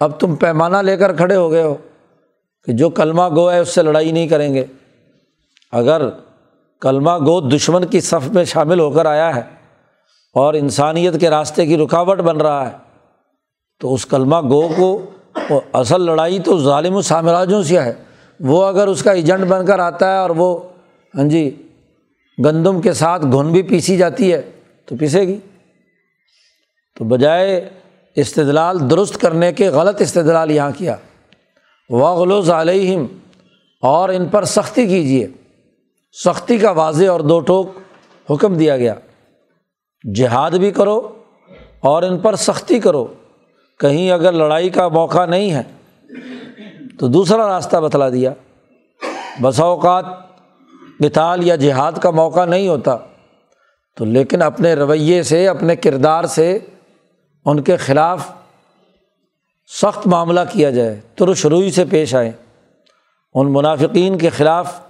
اب 0.04 0.20
تم 0.20 0.36
پیمانہ 0.36 0.78
لے 0.78 0.98
کر 0.98 1.16
کھڑے 1.16 1.36
ہو 1.36 1.52
گئے 1.52 1.64
ہو 1.64 1.76
کہ 2.68 2.74
جو 2.74 2.90
کلمہ 2.90 3.28
گو 3.36 3.52
ہے 3.52 3.60
اس 3.60 3.70
سے 3.76 3.84
لڑائی 3.84 4.12
نہیں 4.12 4.28
کریں 4.28 4.54
گے۔ 4.54 4.66
اگر 5.74 6.02
کلمہ 6.82 7.12
گو 7.26 7.40
دشمن 7.42 7.86
کی 7.86 8.00
صف 8.02 8.28
میں 8.28 8.44
شامل 8.44 8.80
ہو 8.80 8.90
کر 8.92 9.06
آیا 9.06 9.36
ہے 9.36 9.42
اور 10.36 10.54
انسانیت 10.54 11.20
کے 11.22 11.30
راستے 11.30 11.66
کی 11.66 11.78
رکاوٹ 11.78 12.20
بن 12.20 12.38
رہا 12.38 12.70
ہے، 12.70 12.78
تو 13.82 13.94
اس 13.94 14.06
کلمہ 14.06 14.42
گو 14.42 14.68
کو 14.78 15.60
اصل 15.74 16.02
لڑائی 16.02 16.40
تو 16.40 16.58
ظالم 16.60 16.96
و 16.96 17.02
سامراجوں 17.02 17.62
سے 17.64 17.80
ہے۔ 17.80 17.94
وہ 18.40 18.66
اگر 18.66 18.88
اس 18.88 19.04
کا 19.04 19.12
ایجنٹ 19.12 19.46
بن 19.48 19.66
کر 19.66 19.80
آتا 19.80 20.12
ہے 20.12 20.18
اور 20.18 20.30
وہ 20.30 20.58
ہاں 21.14 21.28
جی 21.30 21.50
گندم 22.38 22.82
کے 22.82 22.94
ساتھ 22.94 23.26
گھن 23.26 23.52
بھی 23.52 23.62
پیسی 23.62 23.98
جاتی 23.98 24.32
ہے 24.34 24.42
تو 24.86 24.96
پیسے 24.98 25.22
گی۔ 25.22 25.38
تو 26.98 27.04
بجائے 27.06 27.70
استدلال 28.16 28.90
درست 28.90 29.18
کرنے 29.18 29.54
کے 29.54 29.70
غلط 29.70 30.02
استدلال 30.02 30.52
یہاں 30.52 30.72
کیا۔ 30.78 30.96
وغلوز 31.90 32.50
علیہم، 32.50 33.06
اور 33.82 34.10
ان 34.10 34.28
پر 34.28 34.44
سختی 34.44 34.88
کیجیے 34.88 35.28
سختی 36.26 36.58
کا 36.58 36.72
واضح 36.72 37.06
اور 37.06 37.20
دو 37.20 37.40
ٹوک 37.40 37.72
حکم 38.32 38.54
دیا 38.54 38.78
گیا۔ 38.78 38.94
جہاد 40.16 40.52
بھی 40.52 40.72
کرو 40.72 41.12
اور 41.80 42.04
ان 42.04 42.20
پر 42.20 42.36
سختی 42.36 42.80
کرو۔ 42.80 43.08
کہیں 43.80 44.12
اگر 44.12 44.32
لڑائی 44.32 44.70
کا 44.70 44.88
موقع 44.88 45.26
نہیں 45.26 45.52
ہے 45.52 45.64
تو 47.00 47.08
دوسرا 47.08 47.48
راستہ 47.48 47.78
بتلا 47.78 48.10
دیا۔ 48.10 48.34
بسا 49.42 49.64
اوقات 49.64 50.06
بتال 51.00 51.48
یا 51.48 51.56
جہاد 51.56 51.92
کا 51.92 52.10
موقع 52.10 52.46
نہیں 52.46 52.68
ہوتا 52.68 52.98
تو 53.98 54.06
لیکن 54.06 54.42
اپنے 54.42 54.74
رویے 54.74 55.24
سے، 55.24 55.48
اپنے 55.48 55.76
کردار 55.76 56.24
سے 56.24 56.60
ان 57.46 57.62
کے 57.62 57.78
خلاف 57.78 58.32
سخت 59.82 60.08
معاملہ 60.08 60.40
کیا 60.52 60.70
جائے 60.70 61.02
ترش 61.16 61.46
روئی 61.46 61.72
سے 61.72 61.86
پیش 61.86 62.16
آئے 62.16 62.32
ان 63.34 63.54
منافقین 63.54 64.18
کے 64.18 64.30
خلاف 64.30 64.82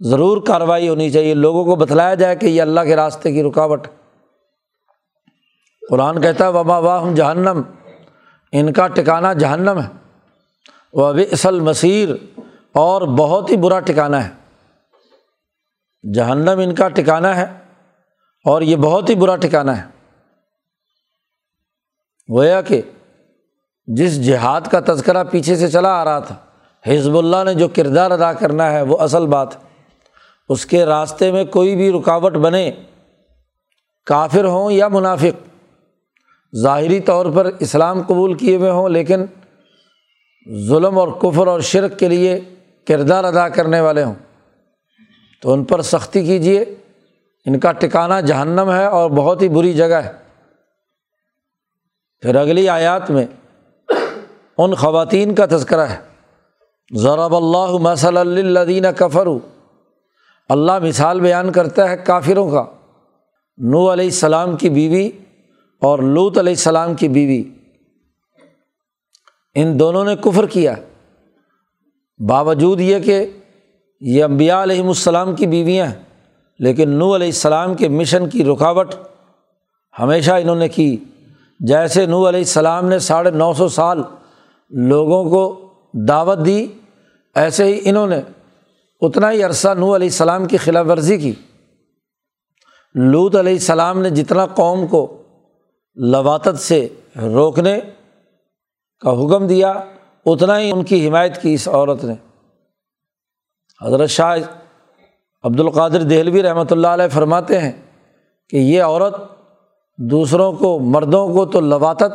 ضرور 0.00 0.42
کارروائی 0.46 0.88
ہونی 0.88 1.10
چاہیے۔ 1.10 1.34
لوگوں 1.34 1.64
کو 1.64 1.76
بتلایا 1.76 2.14
جائے 2.14 2.36
کہ 2.36 2.46
یہ 2.46 2.62
اللہ 2.62 2.80
کے 2.80 2.96
راستے 2.96 3.32
کی 3.32 3.42
رکاوٹ۔ 3.42 3.86
قرآن 5.90 6.20
کہتا 6.20 6.44
ہے 6.44 6.50
وبا 6.50 6.78
واہ 6.78 7.14
جہنم 7.14 7.62
ان 8.52 8.72
کا 8.72 8.88
ٹکانا 8.88 9.32
جہنم 9.32 9.80
ہے۔ 9.80 9.88
وہ 10.92 11.06
ابھی 11.06 11.24
اصل 11.32 11.60
مسیر 11.60 12.08
اور 12.72 13.02
بہت 13.02 13.50
ہی 13.50 13.56
برا 13.56 13.80
ٹکانا 13.80 14.28
ہے۔ 14.28 14.30
جہنم 16.14 16.58
ان 16.58 16.74
کا 16.74 16.88
ٹکانا 16.88 17.36
ہے 17.36 17.44
اور 18.44 18.62
یہ 18.62 18.76
بہت 18.76 19.10
ہی 19.10 19.14
برا 19.14 19.36
ٹکانا 19.36 19.82
ہے۔ 19.82 19.99
گویا 22.30 22.60
کہ 22.60 22.80
جس 23.86 24.26
جہاد 24.26 24.60
کا 24.60 24.80
تذکرہ 24.86 25.24
پیچھے 25.24 25.56
سے 25.56 25.68
چلا 25.68 26.00
آ 26.00 26.04
رہا 26.04 26.18
تھا، 26.18 26.36
حزب 26.84 27.16
اللہ 27.18 27.44
نے 27.44 27.54
جو 27.54 27.68
کردار 27.68 28.10
ادا 28.10 28.32
کرنا 28.32 28.72
ہے 28.72 28.82
وہ 28.82 28.96
اصل 28.98 29.26
بات 29.26 29.48
اس 30.48 30.66
کے 30.66 30.84
راستے 30.86 31.32
میں 31.32 31.44
کوئی 31.44 31.76
بھی 31.76 31.90
رکاوٹ 31.92 32.32
بنے، 32.32 32.70
کافر 34.06 34.44
ہوں 34.44 34.72
یا 34.72 34.88
منافق، 34.88 35.48
ظاہری 36.56 37.00
طور 37.00 37.26
پر 37.34 37.50
اسلام 37.60 38.02
قبول 38.02 38.34
کیے 38.34 38.56
ہوئے 38.56 38.70
ہوں، 38.70 38.88
لیکن 38.88 39.24
ظلم 40.68 40.98
اور 40.98 41.08
کفر 41.08 41.46
اور 41.46 41.60
شرک 41.60 41.98
کے 41.98 42.08
لیے 42.08 42.40
کردار 42.86 43.24
ادا 43.24 43.48
کرنے 43.48 43.80
والے 43.80 44.02
ہوں۔ 44.02 44.14
تو 45.42 45.52
ان 45.52 45.64
پر 45.64 45.82
سختی 45.82 46.24
کیجیے 46.24 46.60
ان 47.46 47.58
کا 47.58 47.72
ٹکانا 47.72 48.20
جہنم 48.20 48.70
ہے 48.70 48.84
اور 48.84 49.10
بہت 49.10 49.42
ہی 49.42 49.48
بری 49.48 49.72
جگہ 49.72 49.94
ہے۔ 49.94 50.12
پھر 52.20 52.34
اگلی 52.34 52.68
آیات 52.68 53.10
میں 53.10 53.26
ان 54.58 54.74
خواتین 54.74 55.34
کا 55.34 55.46
تذکرہ 55.46 55.80
ہے۔ 55.80 55.98
ضرب 56.94 57.34
اللہ 57.34 57.78
مسل 57.80 58.16
الدین 58.16 58.86
کفرو 58.96 59.38
اللہ 60.48 60.78
مثال 60.78 61.20
بیان 61.20 61.52
کرتا 61.52 61.90
ہے 61.90 61.96
کافروں 61.96 62.50
کا۔ 62.50 62.64
نو 63.58 63.92
علیہ 63.92 64.04
السلام 64.04 64.56
کی 64.56 64.70
بیوی 64.70 65.10
اور 65.80 65.98
لوت 65.98 66.38
علیہ 66.38 66.52
السلام 66.52 66.94
کی 66.94 67.08
بیوی۔ 67.08 67.42
ان 69.54 69.78
دونوں 69.80 70.04
نے 70.04 70.16
کفر 70.16 70.46
کیا۔ 70.46 70.74
باوجود 72.28 72.80
یہ 72.80 72.98
کہ 72.98 73.30
یہ 74.00 74.24
امبیا 74.24 74.62
علیہم 74.62 74.88
السلام 74.88 75.34
کی 75.34 75.46
بیویاں 75.46 75.86
ہیں، 75.86 76.02
لیکن 76.58 76.90
نو 76.90 77.14
علیہ 77.14 77.26
السلام 77.26 77.74
کے 77.74 77.88
مشن 77.88 78.28
کی 78.28 78.44
رکاوٹ 78.44 78.94
ہمیشہ 79.98 80.30
انہوں 80.30 80.56
نے 80.56 80.68
کی۔ 80.68 80.96
جیسے 81.60 82.04
نو 82.06 82.28
علیہ 82.28 82.40
السلام 82.40 82.88
نے 82.88 82.98
ساڑھے 82.98 83.30
نو 83.30 83.52
سو 83.54 83.68
سال 83.68 84.02
لوگوں 84.70 85.22
کو 85.30 85.42
دعوت 86.08 86.44
دی، 86.46 86.66
ایسے 87.36 87.64
ہی 87.64 87.80
انہوں 87.84 88.06
نے 88.06 88.20
اتنا 89.02 89.30
ہی 89.32 89.42
عرصہ 89.42 89.68
نو 89.68 89.94
علیہ 89.96 90.08
السلام 90.08 90.44
کی 90.44 90.56
خلاف 90.56 90.86
ورزی 90.88 91.18
کی۔ 91.18 91.32
لوت 92.94 93.36
علیہ 93.36 93.52
السلام 93.52 94.00
نے 94.02 94.10
جتنا 94.10 94.46
قوم 94.46 94.86
کو 94.86 95.22
لواتت 95.96 96.58
سے 96.58 96.86
روکنے 97.16 97.78
کا 99.02 99.10
حکم 99.10 99.46
دیا، 99.46 99.72
اتنا 100.26 100.58
ہی 100.60 100.70
ان 100.70 100.82
کی 100.84 101.06
حمایت 101.08 101.40
کی 101.42 101.54
اس 101.54 101.68
عورت 101.68 102.04
نے۔ 102.04 102.14
حضرت 103.80 104.10
شاہ 104.10 104.36
عبد 105.44 105.60
القادر 105.60 106.02
دہلوی 106.02 106.42
رحمۃ 106.42 106.70
اللہ 106.70 106.88
علیہ 106.88 107.08
فرماتے 107.08 107.60
ہیں 107.60 107.72
کہ 108.50 108.56
یہ 108.56 108.82
عورت 108.82 109.14
دوسروں 110.00 110.52
کو، 110.52 110.78
مردوں 110.78 111.34
کو 111.34 111.46
تو 111.46 111.60
لواتت 111.60 112.12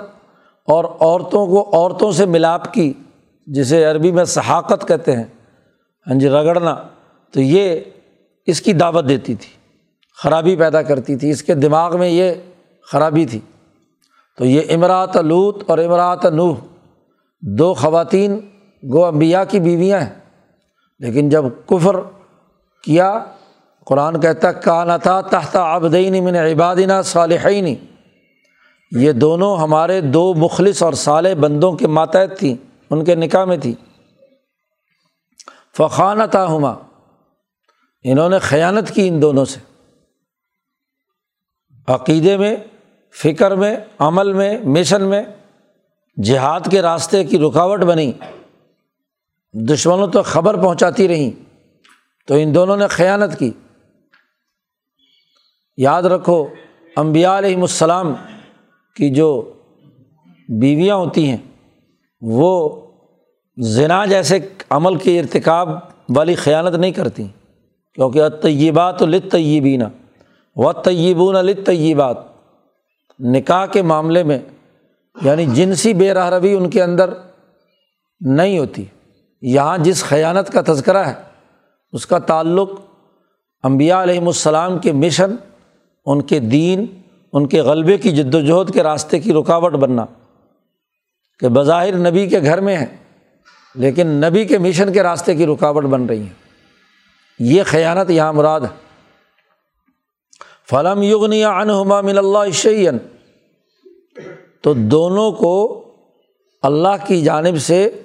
اور 0.65 0.85
عورتوں 0.85 1.47
کو 1.47 1.69
عورتوں 1.73 2.11
سے 2.11 2.25
ملاپ 2.25 2.73
کی، 2.73 2.93
جسے 3.47 3.85
عربی 3.85 4.11
میں 4.11 4.25
صحاقت 4.25 4.87
کہتے 4.87 5.15
ہیں۔ 5.15 5.23
ہاں 6.07 6.19
جی 6.19 6.29
رگڑنا۔ 6.29 6.75
تو 7.33 7.41
یہ 7.41 7.79
اس 8.45 8.61
کی 8.61 8.73
دعوت 8.73 9.09
دیتی 9.09 9.35
تھی۔ 9.35 9.49
خرابی 10.23 10.55
پیدا 10.55 10.81
کرتی 10.81 11.15
تھی۔ 11.15 11.29
اس 11.29 11.43
کے 11.43 11.55
دماغ 11.55 11.99
میں 11.99 12.09
یہ 12.09 12.33
خرابی 12.91 13.25
تھی۔ 13.25 13.39
تو 14.37 14.45
یہ 14.45 14.61
امراۃ 14.69 15.15
لوت 15.15 15.63
اور 15.67 15.77
امراۃ 15.77 16.25
نوح، 16.33 16.55
دو 17.41 17.73
خواتین، 17.73 18.39
گو 18.93 19.05
امبیا 19.05 19.43
کی 19.43 19.59
بیویاں 19.59 19.99
ہیں۔ 19.99 20.19
لیکن 20.99 21.29
جب 21.29 21.45
کفر 21.65 21.95
کیا 22.83 23.23
قرآن 23.85 24.21
کہتا 24.21 24.51
کانا 24.51 24.97
تھا 24.97 25.21
تحت 25.21 25.55
آبدین 25.55 26.23
من 26.23 26.35
عبادینہ 26.35 26.93
صالحین. 27.03 27.75
یہ 28.91 29.11
دونوں 29.11 29.57
ہمارے 29.57 30.01
دو 30.01 30.33
مخلص 30.33 30.83
اور 30.83 30.93
صالح 30.93 31.33
بندوں 31.39 31.73
کے 31.73 31.87
ماتحت 31.87 32.39
تھیں، 32.39 32.55
ان 32.89 33.03
کے 33.03 33.15
نکاح 33.15 33.45
میں 33.45 33.57
تھی 33.57 33.75
فقانہ 35.77 36.37
ہما 36.37 36.73
انہوں 38.03 38.29
نے 38.29 38.39
خیانت 38.39 38.91
کی 38.91 39.07
ان 39.07 39.21
دونوں 39.21 39.45
سے۔ 39.45 39.59
عقیدے 41.87 42.37
میں، 42.37 42.55
فکر 43.23 43.55
میں، 43.55 43.77
عمل 43.99 44.33
میں، 44.33 44.59
مشن 44.59 45.01
میں 45.01 45.23
جہاد 46.23 46.59
کے 46.71 46.81
راستے 46.81 47.23
کی 47.23 47.39
رکاوٹ 47.39 47.79
بنی۔ 47.79 48.11
دشمنوں 49.53 50.07
تو 50.07 50.23
خبر 50.23 50.57
پہنچاتی 50.57 51.07
رہیں۔ 51.07 51.31
تو 52.27 52.33
ان 52.33 52.55
دونوں 52.55 52.77
نے 52.77 52.87
خیانت 52.87 53.39
کی۔ 53.39 53.51
یاد 55.77 56.03
رکھو 56.03 56.45
امبیا 56.95 57.37
علیہم 57.37 57.61
السلام 57.61 58.13
کی 58.95 59.09
جو 59.09 59.29
بیویاں 60.49 60.95
ہوتی 60.95 61.29
ہیں، 61.29 61.37
وہ 62.21 62.81
زنا 63.57 64.05
جیسے 64.05 64.39
عمل 64.69 64.95
کے 64.95 65.19
ارتکاب 65.19 65.69
والی 66.15 66.35
خیانت 66.35 66.75
نہیں 66.75 66.91
کرتی، 66.91 67.27
کیونکہ 67.93 68.29
طیبات 68.29 69.01
و 69.01 69.05
لط 69.05 69.31
طیبینہ 69.31 69.83
و 70.55 70.71
طیبون 70.73 71.35
لط 71.35 71.65
طیبات 71.65 72.17
نکاح 73.19 73.65
کے 73.65 73.81
معاملے 73.81 74.23
میں 74.23 74.39
یعنی 75.21 75.45
جنسی 75.45 75.93
بے 75.93 76.13
راہ 76.13 76.29
روی 76.29 76.53
ان 76.53 76.69
کے 76.69 76.83
اندر 76.83 77.13
نہیں 78.21 78.59
ہوتی۔ 78.59 78.85
یہاں 79.41 79.77
جس 79.77 80.03
خیانت 80.03 80.49
کا 80.49 80.61
تذکرہ 80.67 81.03
ہے، 81.05 81.13
اس 81.91 82.05
کا 82.05 82.19
تعلق 82.19 82.69
امبیا 83.63 84.01
علیہم 84.03 84.27
السلام 84.27 84.77
کے 84.79 84.91
مشن 84.91 85.35
ان 86.05 86.21
کے 86.21 86.39
دین، 86.39 86.85
ان 87.33 87.47
کے 87.47 87.61
غلبے 87.61 87.97
کی 87.97 88.11
جد 88.11 88.35
وجہد 88.35 88.73
کے 88.73 88.83
راستے 88.83 89.19
کی 89.19 89.33
رکاوٹ 89.33 89.73
بننا 89.73 90.05
کہ 91.39 91.47
بظاہر 91.47 92.11
نبی 92.11 92.29
کے 92.29 92.41
گھر 92.41 92.61
میں 92.61 92.77
ہے 92.77 92.85
لیکن 93.75 94.07
نبی 94.07 94.45
کے 94.45 94.57
مشن 94.57 94.93
کے 94.93 95.03
راستے 95.03 95.35
کی 95.35 95.45
رکاوٹ 95.45 95.83
بن 95.83 96.05
رہی 96.05 96.19
ہیں۔ 96.19 96.45
یہ 97.39 97.63
خیانت 97.65 98.09
یہاں 98.09 98.33
مراد 98.33 98.61
ہے۔ 98.61 98.85
فلم 100.69 101.03
یغنی 101.03 101.43
عنہما 101.43 102.01
من 102.01 102.17
اللہ 102.17 102.51
شعین 102.53 102.97
تو 104.61 104.73
دونوں 104.73 105.31
کو 105.31 105.83
اللہ 106.61 107.05
کی 107.07 107.21
جانب 107.21 107.57
سے 107.57 108.01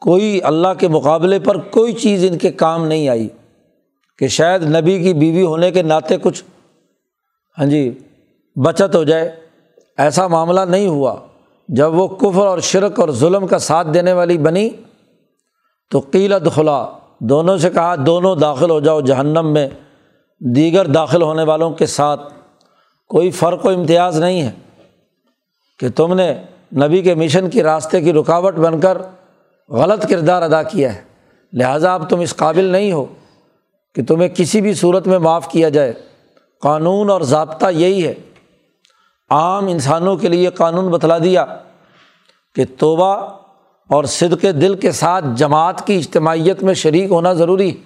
کوئی 0.00 0.42
اللہ 0.42 0.68
کے 0.78 0.88
مقابلے 0.88 1.38
پر 1.38 1.58
کوئی 1.58 1.92
چیز 1.92 2.24
ان 2.24 2.38
کے 2.38 2.52
کام 2.52 2.86
نہیں 2.86 3.08
آئی 3.08 3.28
کہ 4.18 4.28
شاید 4.28 4.62
نبی 4.62 5.02
کی 5.02 5.14
بیوی 5.14 5.42
ہونے 5.42 5.70
کے 5.70 5.82
ناطے 5.82 6.16
کچھ 6.22 6.44
ہاں 7.58 7.66
جی 7.66 7.98
بچت 8.64 8.94
ہو 8.94 9.04
جائے، 9.04 9.36
ایسا 9.96 10.26
معاملہ 10.26 10.60
نہیں 10.60 10.86
ہوا۔ 10.86 11.16
جب 11.68 11.94
وہ 11.94 12.08
کفر 12.08 12.46
اور 12.46 12.58
شرک 12.58 13.00
اور 13.00 13.08
ظلم 13.08 13.46
کا 13.46 13.58
ساتھ 13.58 13.88
دینے 13.94 14.12
والی 14.12 14.38
بنی، 14.38 14.70
تو 15.90 16.00
قیلت 16.10 16.54
خلا 16.54 16.86
دونوں 17.20 17.58
سے 17.58 17.70
کہا، 17.70 17.94
دونوں 18.06 18.36
داخل 18.36 18.70
ہو 18.70 18.80
جاؤ 18.80 19.00
جہنم 19.00 19.52
میں۔ 19.52 19.68
دیگر 20.40 20.86
داخل 20.86 21.22
ہونے 21.22 21.42
والوں 21.42 21.70
کے 21.70 21.86
ساتھ 21.86 22.32
کوئی 23.08 23.30
فرق 23.30 23.66
و 23.66 23.68
امتیاز 23.68 24.20
نہیں 24.20 24.42
ہے۔ 24.42 24.50
کہ 25.78 25.88
تم 25.96 26.14
نے 26.14 26.42
نبی 26.76 27.02
کے 27.02 27.14
مشن 27.14 27.50
کی 27.50 27.62
راستے 27.62 28.00
کی 28.00 28.12
رکاوٹ 28.12 28.54
بن 28.54 28.80
کر 28.80 28.98
غلط 29.68 30.08
کردار 30.08 30.42
ادا 30.42 30.62
کیا 30.62 30.94
ہے۔ 30.94 31.00
لہٰذا 31.52 31.94
اب 31.94 32.10
تم 32.10 32.20
اس 32.20 32.36
قابل 32.36 32.64
نہیں 32.64 32.92
ہو 32.92 33.04
کہ 33.94 34.04
تمہیں 34.04 34.28
کسی 34.28 34.60
بھی 34.60 34.74
صورت 34.74 35.06
میں 35.06 35.18
معاف 35.18 35.48
کیا 35.48 35.68
جائے۔ 35.68 35.92
قانون 36.60 37.10
اور 37.10 37.20
ضابطہ 37.20 37.66
یہی 37.70 38.06
ہے۔ 38.06 38.14
عام 39.30 39.66
انسانوں 39.66 40.16
کے 40.16 40.28
لیے 40.28 40.50
قانون 40.50 40.90
بتلا 40.90 41.18
دیا 41.18 41.44
کہ 42.54 42.64
توبہ 42.78 43.16
اور 43.88 44.04
صدق 44.04 44.42
دل 44.42 44.74
کے 44.74 44.92
ساتھ 44.92 45.24
جماعت 45.34 45.86
کی 45.86 45.96
اجتماعیت 45.96 46.62
میں 46.62 46.74
شریک 46.74 47.10
ہونا 47.10 47.32
ضروری 47.32 47.76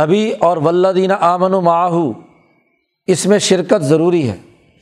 نبی 0.00 0.32
اور 0.40 0.56
ولدین 0.56 1.10
آمن 1.20 1.54
و 1.54 1.60
معاہو 1.60 2.12
اس 3.06 3.26
میں 3.26 3.38
شرکت 3.38 3.82
ضروری 3.82 4.30
ہے۔ 4.30 4.36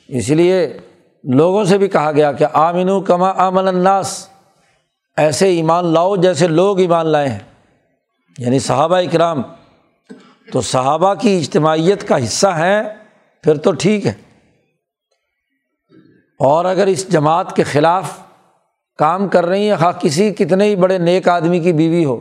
اس 0.08 0.28
لیے 0.28 0.78
لوگوں 1.24 1.64
سے 1.64 1.78
بھی 1.78 1.88
کہا 1.88 2.12
گیا 2.12 2.32
کہ 2.32 2.46
آمن 2.52 2.88
و 2.88 3.00
کما 3.00 3.30
آمن 3.36 3.68
الناس، 3.68 4.28
ایسے 5.16 5.48
ایمان 5.48 5.86
لاؤ 5.86 6.16
جیسے 6.16 6.48
لوگ 6.48 6.78
ایمان 6.78 7.06
لائے 7.06 7.28
ہیں۔ 7.28 7.38
یعنی 8.38 8.58
صحابہ 8.58 8.96
اکرام 8.96 9.42
تو 10.52 10.60
صحابہ 10.60 11.14
کی 11.14 11.36
اجتماعیت 11.36 12.08
کا 12.08 12.24
حصہ 12.24 12.46
ہیں، 12.46 12.82
پھر 13.42 13.56
تو 13.56 13.72
ٹھیک 13.72 14.06
ہے۔ 14.06 14.12
اور 16.38 16.64
اگر 16.64 16.86
اس 16.86 17.08
جماعت 17.08 17.56
کے 17.56 17.62
خلاف 17.62 18.18
کام 18.98 19.28
کر 19.28 19.46
رہی 19.46 19.70
ہیں، 19.70 19.76
خواہ 19.76 19.92
کسی 19.92 20.34
کتنے 20.34 20.64
ہی 20.64 20.76
بڑے 20.76 20.98
نیک 20.98 21.28
آدمی 21.28 21.60
کی 21.60 21.72
بیوی 21.72 22.04
ہو، 22.04 22.20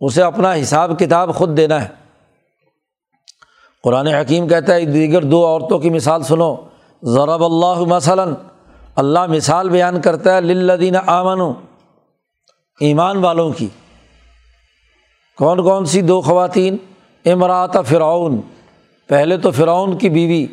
اسے 0.00 0.22
اپنا 0.22 0.54
حساب 0.54 0.98
کتاب 0.98 1.34
خود 1.34 1.56
دینا 1.56 1.82
ہے۔ 1.82 1.88
قرآن 3.82 4.06
حکیم 4.06 4.48
کہتا 4.48 4.74
ہے، 4.74 4.84
دیگر 4.84 5.22
دو 5.22 5.46
عورتوں 5.46 5.78
کی 5.78 5.90
مثال 5.90 6.22
سنو۔ 6.22 6.56
ضرب 7.02 7.44
اللہ 7.44 7.80
مثلاً، 7.80 8.34
اللہ 8.96 9.26
مثال 9.26 9.70
بیان 9.70 10.00
کرتا 10.00 10.34
ہے 10.36 10.40
للدین 10.40 10.96
آمن 11.06 11.52
ایمان 12.80 13.16
والوں 13.16 13.52
کی۔ 13.52 13.68
کون 15.38 15.62
کون 15.62 15.84
سی 15.84 16.02
دو 16.02 16.20
خواتین؟ 16.20 16.76
امرات 17.32 17.76
فرعون، 17.88 18.40
پہلے 19.06 19.36
تو 19.36 19.50
فرعون 19.50 19.98
کی 19.98 20.08
بیوی 20.08 20.46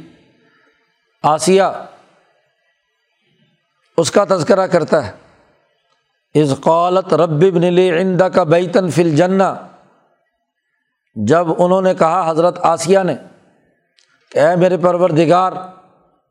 آسیہ، 1.23 1.63
اس 3.97 4.11
کا 4.11 4.23
تذکرہ 4.25 4.67
کرتا 4.67 5.07
ہے۔ 5.07 5.11
از 6.35 6.53
قالت 6.61 7.13
رب 7.13 7.41
لی 7.41 7.89
عند 7.91 8.21
کا 8.33 8.43
بیتن 8.43 8.89
فل 8.89 9.15
جنا 9.15 9.53
جب 11.15 11.47
انہوں 11.57 11.81
نے 11.81 11.93
کہا 11.93 12.31
حضرت 12.31 12.59
آسیہ 12.61 12.99
نے 12.99 13.15
کہ 14.31 14.39
اے 14.39 14.55
میرے 14.55 14.77
پرور 14.77 15.09
دگار 15.09 15.51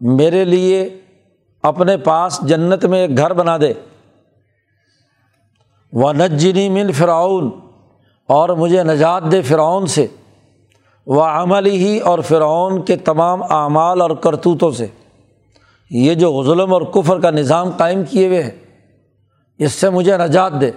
میرے 0.00 0.44
لیے 0.44 1.00
اپنے 1.62 1.96
پاس 1.96 2.38
جنت 2.42 2.84
میں 2.84 3.00
ایک 3.00 3.18
گھر 3.18 3.32
بنا 3.32 3.56
دے۔ 3.56 3.72
و 5.92 6.12
نجنی 6.12 6.68
من 6.68 6.92
فرعون، 6.92 7.50
اور 8.28 8.48
مجھے 8.48 8.82
نجات 8.82 9.22
دے 9.32 9.42
فرعون 9.42 9.86
سے۔ 9.86 10.06
وہ 11.06 11.22
عمل 11.22 11.66
ہی 11.66 11.98
اور 11.98 12.18
فرعون 12.18 12.82
کے 12.82 12.96
تمام 12.96 13.42
اعمال 13.42 14.00
اور 14.00 14.10
کرتوتوں 14.10 14.70
سے۔ 14.70 14.86
یہ 15.90 16.14
جو 16.14 16.32
غزلم 16.32 16.72
اور 16.74 16.82
کفر 16.82 17.20
کا 17.20 17.30
نظام 17.30 17.70
قائم 17.70 18.02
کیے 18.10 18.26
ہوئے 18.26 18.42
ہیں، 18.42 18.50
اس 19.58 19.72
سے 19.72 19.90
مجھے 19.90 20.16
نجات 20.16 20.52
دے۔ 20.60 20.70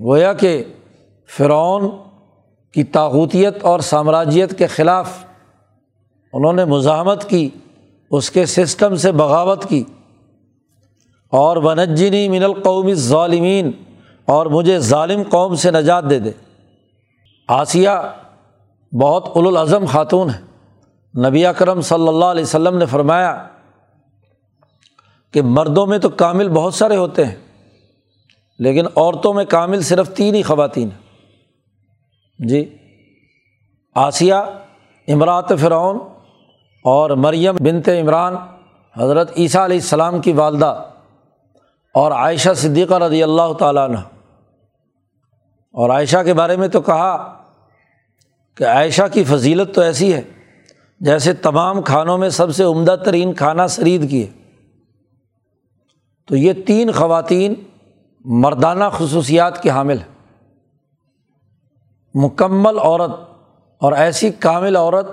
گویا 0.00 0.32
کہ 0.32 0.64
فرعون 1.36 1.90
کی 2.74 2.84
تاغوتیت 2.84 3.64
اور 3.64 3.80
سامراجیت 3.80 4.58
کے 4.58 4.66
خلاف 4.66 5.24
انہوں 6.32 6.52
نے 6.52 6.64
مزاحمت 6.64 7.30
کی، 7.30 7.48
اس 8.10 8.30
کے 8.30 8.46
سسٹم 8.46 8.96
سے 8.96 9.12
بغاوت 9.12 9.64
کی۔ 9.68 9.84
اور 11.30 11.56
ونجنی 11.56 12.28
من 12.28 12.44
القومی 12.44 12.94
ظالمین 12.94 13.70
اور 14.24 14.46
مجھے 14.46 14.78
ظالم 14.78 15.22
قوم 15.30 15.54
سے 15.54 15.70
نجات 15.70 16.10
دے 16.10 16.18
دے۔ 16.18 16.30
آسیہ 17.48 17.90
بہت 18.92 19.28
الازم 19.34 19.84
خاتون 19.84 20.30
ہے 20.30 21.28
نبی 21.28 21.44
اکرم 21.46 21.80
صلی 21.80 22.08
اللہ 22.08 22.24
علیہ 22.24 22.42
وسلم 22.42 22.76
نے 22.78 22.86
فرمایا 22.86 23.46
کہ 25.34 25.42
مردوں 25.42 25.86
میں 25.86 25.98
تو 25.98 26.08
کامل 26.08 26.48
بہت 26.48 26.74
سارے 26.74 26.96
ہوتے 26.96 27.24
ہیں، 27.24 27.34
لیکن 28.58 28.86
عورتوں 28.86 29.32
میں 29.34 29.44
کامل 29.44 29.82
صرف 29.82 30.14
تین 30.14 30.34
ہی 30.34 30.42
خواتین 30.42 30.88
ہیں۔ 30.90 32.46
جی 32.48 32.64
آسیہ 33.96 34.34
امراط 35.08 35.52
فرعون 35.60 35.98
اور 36.84 37.10
مریم 37.10 37.56
بنت 37.56 37.88
عمران، 37.88 38.34
حضرت 38.96 39.32
عیسیٰ 39.36 39.62
علیہ 39.64 39.76
السلام 39.76 40.20
کی 40.20 40.32
والدہ 40.32 40.74
اور 41.94 42.12
عائشہ 42.12 42.52
صدیقہ 42.56 42.94
رضی 42.94 43.22
اللہ 43.22 43.52
تعالیٰ 43.52 43.88
عنہ۔ 43.88 43.98
اور 45.74 45.90
عائشہ 45.90 46.22
کے 46.24 46.34
بارے 46.34 46.56
میں 46.56 46.68
تو 46.68 46.80
کہا 46.80 47.12
کہ 48.56 48.64
عائشہ 48.64 49.02
کی 49.12 49.24
فضیلت 49.24 49.74
تو 49.74 49.80
ایسی 49.80 50.14
ہے 50.14 50.22
جیسے 51.00 51.32
تمام 51.32 51.82
کھانوں 51.82 52.18
میں 52.18 52.28
سب 52.28 52.54
سے 52.54 52.62
عمدہ 52.62 52.96
ترین 53.04 53.32
کھانا 53.32 53.68
سرید 53.68 54.10
کی 54.10 54.26
ہے۔ 54.26 54.50
تو 56.26 56.36
یہ 56.36 56.52
تین 56.66 56.92
خواتین 56.92 57.54
مردانہ 58.24 58.84
خصوصیات 58.92 59.62
کے 59.62 59.70
حامل 59.70 59.98
ہیں۔ 59.98 60.38
مکمل 62.14 62.78
عورت 62.78 63.10
اور 63.78 63.92
ایسی 63.92 64.30
کامل 64.30 64.76
عورت 64.76 65.06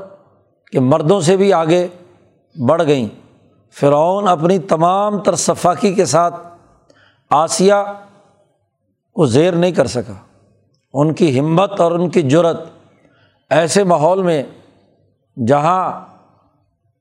کہ 0.71 0.79
مردوں 0.79 1.21
سے 1.21 1.37
بھی 1.37 1.53
آگے 1.53 1.87
بڑھ 2.67 2.83
گئیں۔ 2.87 3.07
فرعون 3.71 4.27
اپنی 4.27 4.59
تمام 4.59 5.19
تر 5.19 5.35
صفاقی 5.35 5.93
کے 5.93 6.05
ساتھ 6.05 6.35
آسیہ 7.29 7.73
کو 9.13 9.25
زیر 9.25 9.53
نہیں 9.53 9.71
کر 9.71 9.87
سکا۔ 9.87 10.13
ان 10.93 11.13
کی 11.13 11.39
ہمت 11.39 11.79
اور 11.79 11.91
ان 11.91 12.09
کی 12.09 12.21
جرت 12.21 12.61
ایسے 13.53 13.83
ماحول 13.83 14.21
میں 14.21 14.43
جہاں 15.47 16.05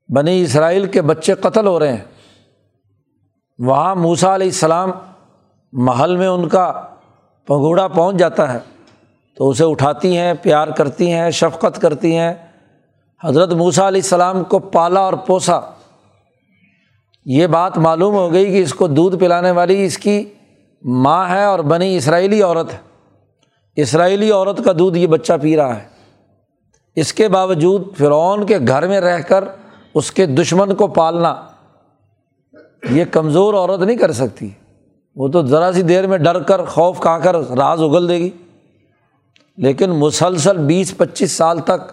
بنی 0.08 0.42
اسرائیل 0.42 0.86
کے 0.86 1.02
بچے 1.02 1.34
قتل 1.34 1.66
ہو 1.66 1.78
رہے 1.80 1.92
ہیں، 1.92 2.04
وہاں 3.58 3.94
موسا 3.94 4.34
علیہ 4.34 4.46
السلام 4.46 4.90
محل 5.72 6.16
میں 6.16 6.26
ان 6.26 6.48
کا 6.48 6.70
پگوڑا 7.48 7.88
پہنچ 7.88 8.16
جاتا 8.16 8.52
ہے، 8.52 8.58
تو 9.36 9.48
اسے 9.48 9.64
اٹھاتی 9.64 10.16
ہیں، 10.16 10.32
پیار 10.42 10.68
کرتی 10.68 11.12
ہیں، 11.12 11.30
شفقت 11.30 11.80
کرتی 11.82 12.16
ہیں۔ 12.16 12.34
حضرت 13.20 13.52
موسا 13.52 13.88
علیہ 13.88 14.00
السلام 14.02 14.44
کو 14.44 14.58
پالا 14.58 15.00
اور 15.00 15.12
پوسا، 15.12 15.60
یہ 17.26 17.46
بات 17.46 17.78
معلوم 17.78 18.14
ہو 18.14 18.32
گئی 18.32 18.44
کہ 18.44 18.62
اس 18.62 18.74
کو 18.74 18.86
دودھ 18.86 19.16
پلانے 19.16 19.50
والی 19.50 19.84
اس 19.84 19.98
کی 19.98 20.24
ماں 20.82 21.28
ہے 21.28 21.44
اور 21.44 21.58
بنی 21.58 21.96
اسرائیلی 21.96 22.42
عورت 22.42 22.72
ہے۔ 22.72 22.78
اسرائیلی 23.76 24.30
عورت 24.30 24.64
کا 24.64 24.72
دودھ 24.78 24.98
یہ 24.98 25.06
بچہ 25.06 25.32
پی 25.42 25.56
رہا 25.56 25.76
ہے۔ 25.76 25.91
اس 26.96 27.12
کے 27.12 27.28
باوجود 27.28 27.96
فرعون 27.96 28.46
کے 28.46 28.58
گھر 28.68 28.86
میں 28.86 29.00
رہ 29.00 29.20
کر 29.20 29.44
اس 29.94 30.12
کے 30.12 30.26
دشمن 30.26 30.74
کو 30.74 30.86
پالنا 30.86 31.42
یہ 32.90 33.04
کمزور 33.10 33.54
عورت 33.54 33.80
نہیں 33.80 33.96
کر 33.96 34.12
سکتی۔ 34.12 34.50
وہ 35.16 35.28
تو 35.28 35.46
ذرا 35.46 35.72
سی 35.72 35.82
دیر 35.82 36.06
میں 36.06 36.18
ڈر 36.18 36.42
کر 36.42 36.64
خوف 36.64 37.00
کھا 37.00 37.18
کر 37.18 37.34
راز 37.34 37.82
اگل 37.82 38.08
دے 38.08 38.18
گی۔ 38.18 38.30
لیکن 39.56 39.90
مسلسل 39.90 40.58
بیس 40.58 40.96
پچیس 40.96 41.32
سال 41.32 41.58
تک 41.58 41.92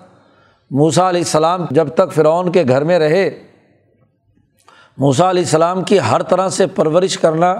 موسا 0.72 1.10
علیہ 1.10 1.22
السلام 1.22 1.66
جب 1.72 1.88
تک 1.88 2.14
فرعون 2.14 2.52
کے 2.52 2.64
گھر 2.68 2.84
میں 2.84 3.00
رہے 3.00 3.44
موسا 4.98 5.30
علیہ 5.30 5.42
السلام 5.42 5.84
کی 5.84 6.00
ہر 6.00 6.22
طرح 6.22 6.50
سے 6.50 6.68
پرورش 6.68 7.18
کرنا، 7.18 7.56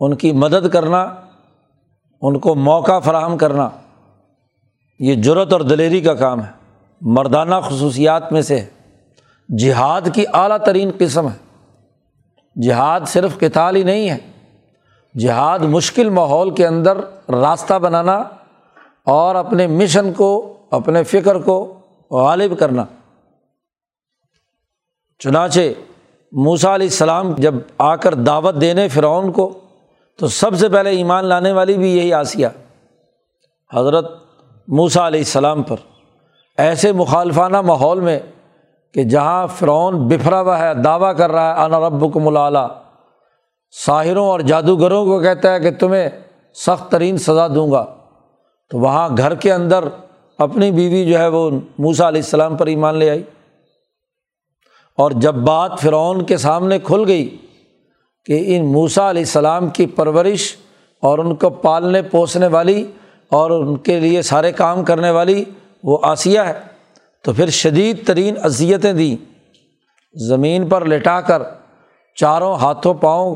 ان 0.00 0.14
کی 0.14 0.32
مدد 0.32 0.68
کرنا، 0.68 1.14
ان 2.20 2.38
کو 2.38 2.54
موقع 2.54 2.98
فراہم 2.98 3.36
کرنا، 3.36 3.68
یہ 4.98 5.14
جرت 5.14 5.52
اور 5.52 5.60
دلیری 5.60 6.00
کا 6.00 6.14
کام 6.14 6.40
ہے۔ 6.40 6.59
مردانہ 7.00 7.54
خصوصیات 7.62 8.32
میں 8.32 8.42
سے 8.42 8.64
جہاد 9.58 10.00
کی 10.14 10.24
اعلیٰ 10.32 10.58
ترین 10.58 10.90
قسم 10.98 11.28
ہے۔ 11.28 11.60
جہاد 12.62 13.00
صرف 13.06 13.40
کتال 13.40 13.76
ہی 13.76 13.82
نہیں 13.82 14.10
ہے۔ 14.10 14.18
جہاد 15.18 15.58
مشکل 15.58 16.10
ماحول 16.10 16.54
کے 16.54 16.66
اندر 16.66 16.98
راستہ 17.28 17.74
بنانا 17.74 18.16
اور 19.06 19.34
اپنے 19.34 19.66
مشن 19.66 20.12
کو، 20.12 20.56
اپنے 20.70 21.02
فکر 21.02 21.38
کو 21.38 21.78
غالب 22.10 22.58
کرنا۔ 22.58 22.84
چنانچہ 25.18 25.60
موسا 26.32 26.74
علیہ 26.74 26.86
السلام 26.86 27.34
جب 27.38 27.54
آ 27.78 27.96
کر 27.96 28.14
دعوت 28.14 28.54
دینے 28.60 28.88
فرعون 28.88 29.32
کو، 29.32 29.58
تو 30.18 30.28
سب 30.28 30.58
سے 30.58 30.68
پہلے 30.68 30.90
ایمان 30.90 31.24
لانے 31.24 31.52
والی 31.52 31.78
بھی 31.78 31.96
یہی 31.96 32.12
آسیہ، 32.12 32.48
حضرت 33.74 34.12
موسا 34.68 35.06
علیہ 35.06 35.20
السلام 35.20 35.62
پر۔ 35.62 35.76
ایسے 36.60 36.92
مخالفانہ 36.92 37.60
ماحول 37.60 38.00
میں 38.00 38.18
کہ 38.94 39.04
جہاں 39.04 39.46
فرعون 39.46 40.08
بفرا 40.08 40.40
ہوا 40.40 40.58
ہے، 40.58 40.74
دعویٰ 40.74 41.16
کر 41.16 41.32
رہا 41.32 41.56
ہے، 41.56 41.64
انا 41.64 41.80
رب 41.80 42.12
کو 42.12 42.20
ملالا 42.20 42.68
ساحروں 43.86 44.26
اور 44.26 44.40
جادوگروں 44.40 45.04
کو 45.04 45.20
کہتا 45.20 45.54
ہے 45.54 45.60
کہ 45.60 45.70
تمہیں 45.70 46.08
سخت 46.54 46.90
ترین 46.90 47.18
سزا 47.18 47.48
دوں 47.48 47.70
گا۔ 47.70 47.86
تو 48.70 48.78
وہاں 48.78 49.08
گھر 49.16 49.34
کے 49.34 49.52
اندر 49.52 49.84
اپنی 50.38 50.70
بیوی 50.70 51.04
جو 51.04 51.18
ہے 51.18 51.28
وہ 51.28 51.50
موسا 51.78 52.08
علیہ 52.08 52.22
السلام 52.22 52.56
پر 52.56 52.66
ایمان 52.66 52.94
لے 52.94 53.10
آئی۔ 53.10 53.22
اور 54.96 55.10
جب 55.10 55.34
بات 55.34 55.80
فرعون 55.80 56.24
کے 56.24 56.36
سامنے 56.36 56.78
کھل 56.78 57.04
گئی 57.06 57.36
کہ 58.24 58.56
ان 58.56 58.72
موسا 58.72 59.10
علیہ 59.10 59.22
السلام 59.22 59.68
کی 59.68 59.86
پرورش 59.86 60.56
اور 61.02 61.18
ان 61.18 61.34
کو 61.34 61.50
پالنے 61.50 62.02
پوسنے 62.02 62.46
والی 62.46 62.86
اور 63.28 63.50
ان 63.50 63.76
کے 63.76 64.00
لیے 64.00 64.22
سارے 64.22 64.52
کام 64.52 64.84
کرنے 64.84 65.10
والی 65.10 65.44
وہ 65.82 65.98
آسیہ 66.02 66.40
ہے، 66.40 66.52
تو 67.22 67.32
پھر 67.32 67.50
شدید 67.50 68.06
ترین 68.06 68.34
اذیتیں 68.42 68.92
دیں۔ 68.92 69.24
زمین 70.28 70.68
پر 70.68 70.84
لٹا 70.84 71.20
کر 71.20 71.42
چاروں 72.16 72.54
ہاتھوں 72.54 72.94
پاؤں 72.94 73.34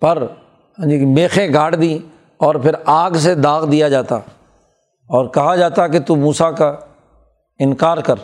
پر 0.00 0.26
یعنی 0.78 1.06
میخیں 1.06 1.52
گاڑ 1.54 1.74
دیں 1.74 1.98
اور 2.36 2.54
پھر 2.54 2.72
آگ 2.84 3.10
سے 3.10 3.34
داغ 3.34 3.66
دیا 3.66 3.88
جاتا۔ 3.88 4.14
اور 5.08 5.28
کہا 5.28 5.56
جاتا 5.56 5.88
کہ 5.88 6.00
تو 6.00 6.16
موسا 6.16 6.50
کا 6.50 6.76
انکار 7.58 7.98
کر۔ 7.98 8.14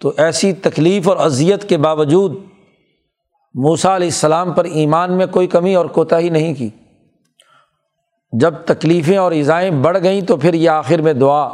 تو 0.00 0.12
ایسی 0.16 0.52
تکلیف 0.52 1.08
اور 1.08 1.16
اذیت 1.16 1.68
کے 1.68 1.76
باوجود 1.76 2.32
موسا 3.54 3.96
علیہ 3.96 4.06
السلام 4.06 4.52
پر 4.52 4.64
ایمان 4.64 5.12
میں 5.12 5.26
کوئی 5.26 5.46
کمی 5.46 5.74
اور 5.74 5.86
کوتاہی 5.86 6.28
نہیں 6.28 6.54
کی۔ 6.54 6.70
جب 8.32 8.54
تکلیفیں 8.64 9.16
اور 9.16 9.32
ایزائیں 9.32 9.70
بڑھ 9.70 9.98
گئیں 10.02 10.20
تو 10.20 10.36
پھر 10.36 10.54
یہ 10.54 10.70
آخر 10.70 11.00
میں 11.00 11.12
دعا 11.12 11.48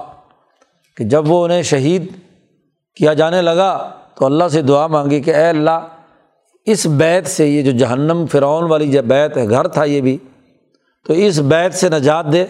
کہ 0.97 1.05
جب 1.05 1.31
وہ 1.31 1.45
انہیں 1.45 1.63
شہید 1.63 2.13
کیا 2.97 3.13
جانے 3.13 3.43
لگا 3.43 3.91
تو 4.15 4.27
اللہ 4.27 4.49
سے 4.49 4.63
دعا 4.63 4.87
مانگی 4.87 5.21
کہ 5.21 5.35
اے 5.35 5.49
اللہ، 5.49 5.87
اس 6.65 6.87
بیت 6.87 7.27
سے 7.27 7.49
یہ 7.49 7.63
جو 7.63 7.71
جہنم 7.71 8.25
فرعون 8.33 8.71
والی 8.71 8.93
جو 8.93 9.03
بیت 9.03 9.37
ہے، 9.37 9.49
گھر 9.49 9.69
تھا 9.69 9.85
یہ 9.85 10.01
بھی، 10.01 10.19
تو 11.07 11.13
اس 11.13 11.39
بیت 11.39 11.75
سے 11.75 11.89
نجات 11.89 12.33
دے 12.33 12.45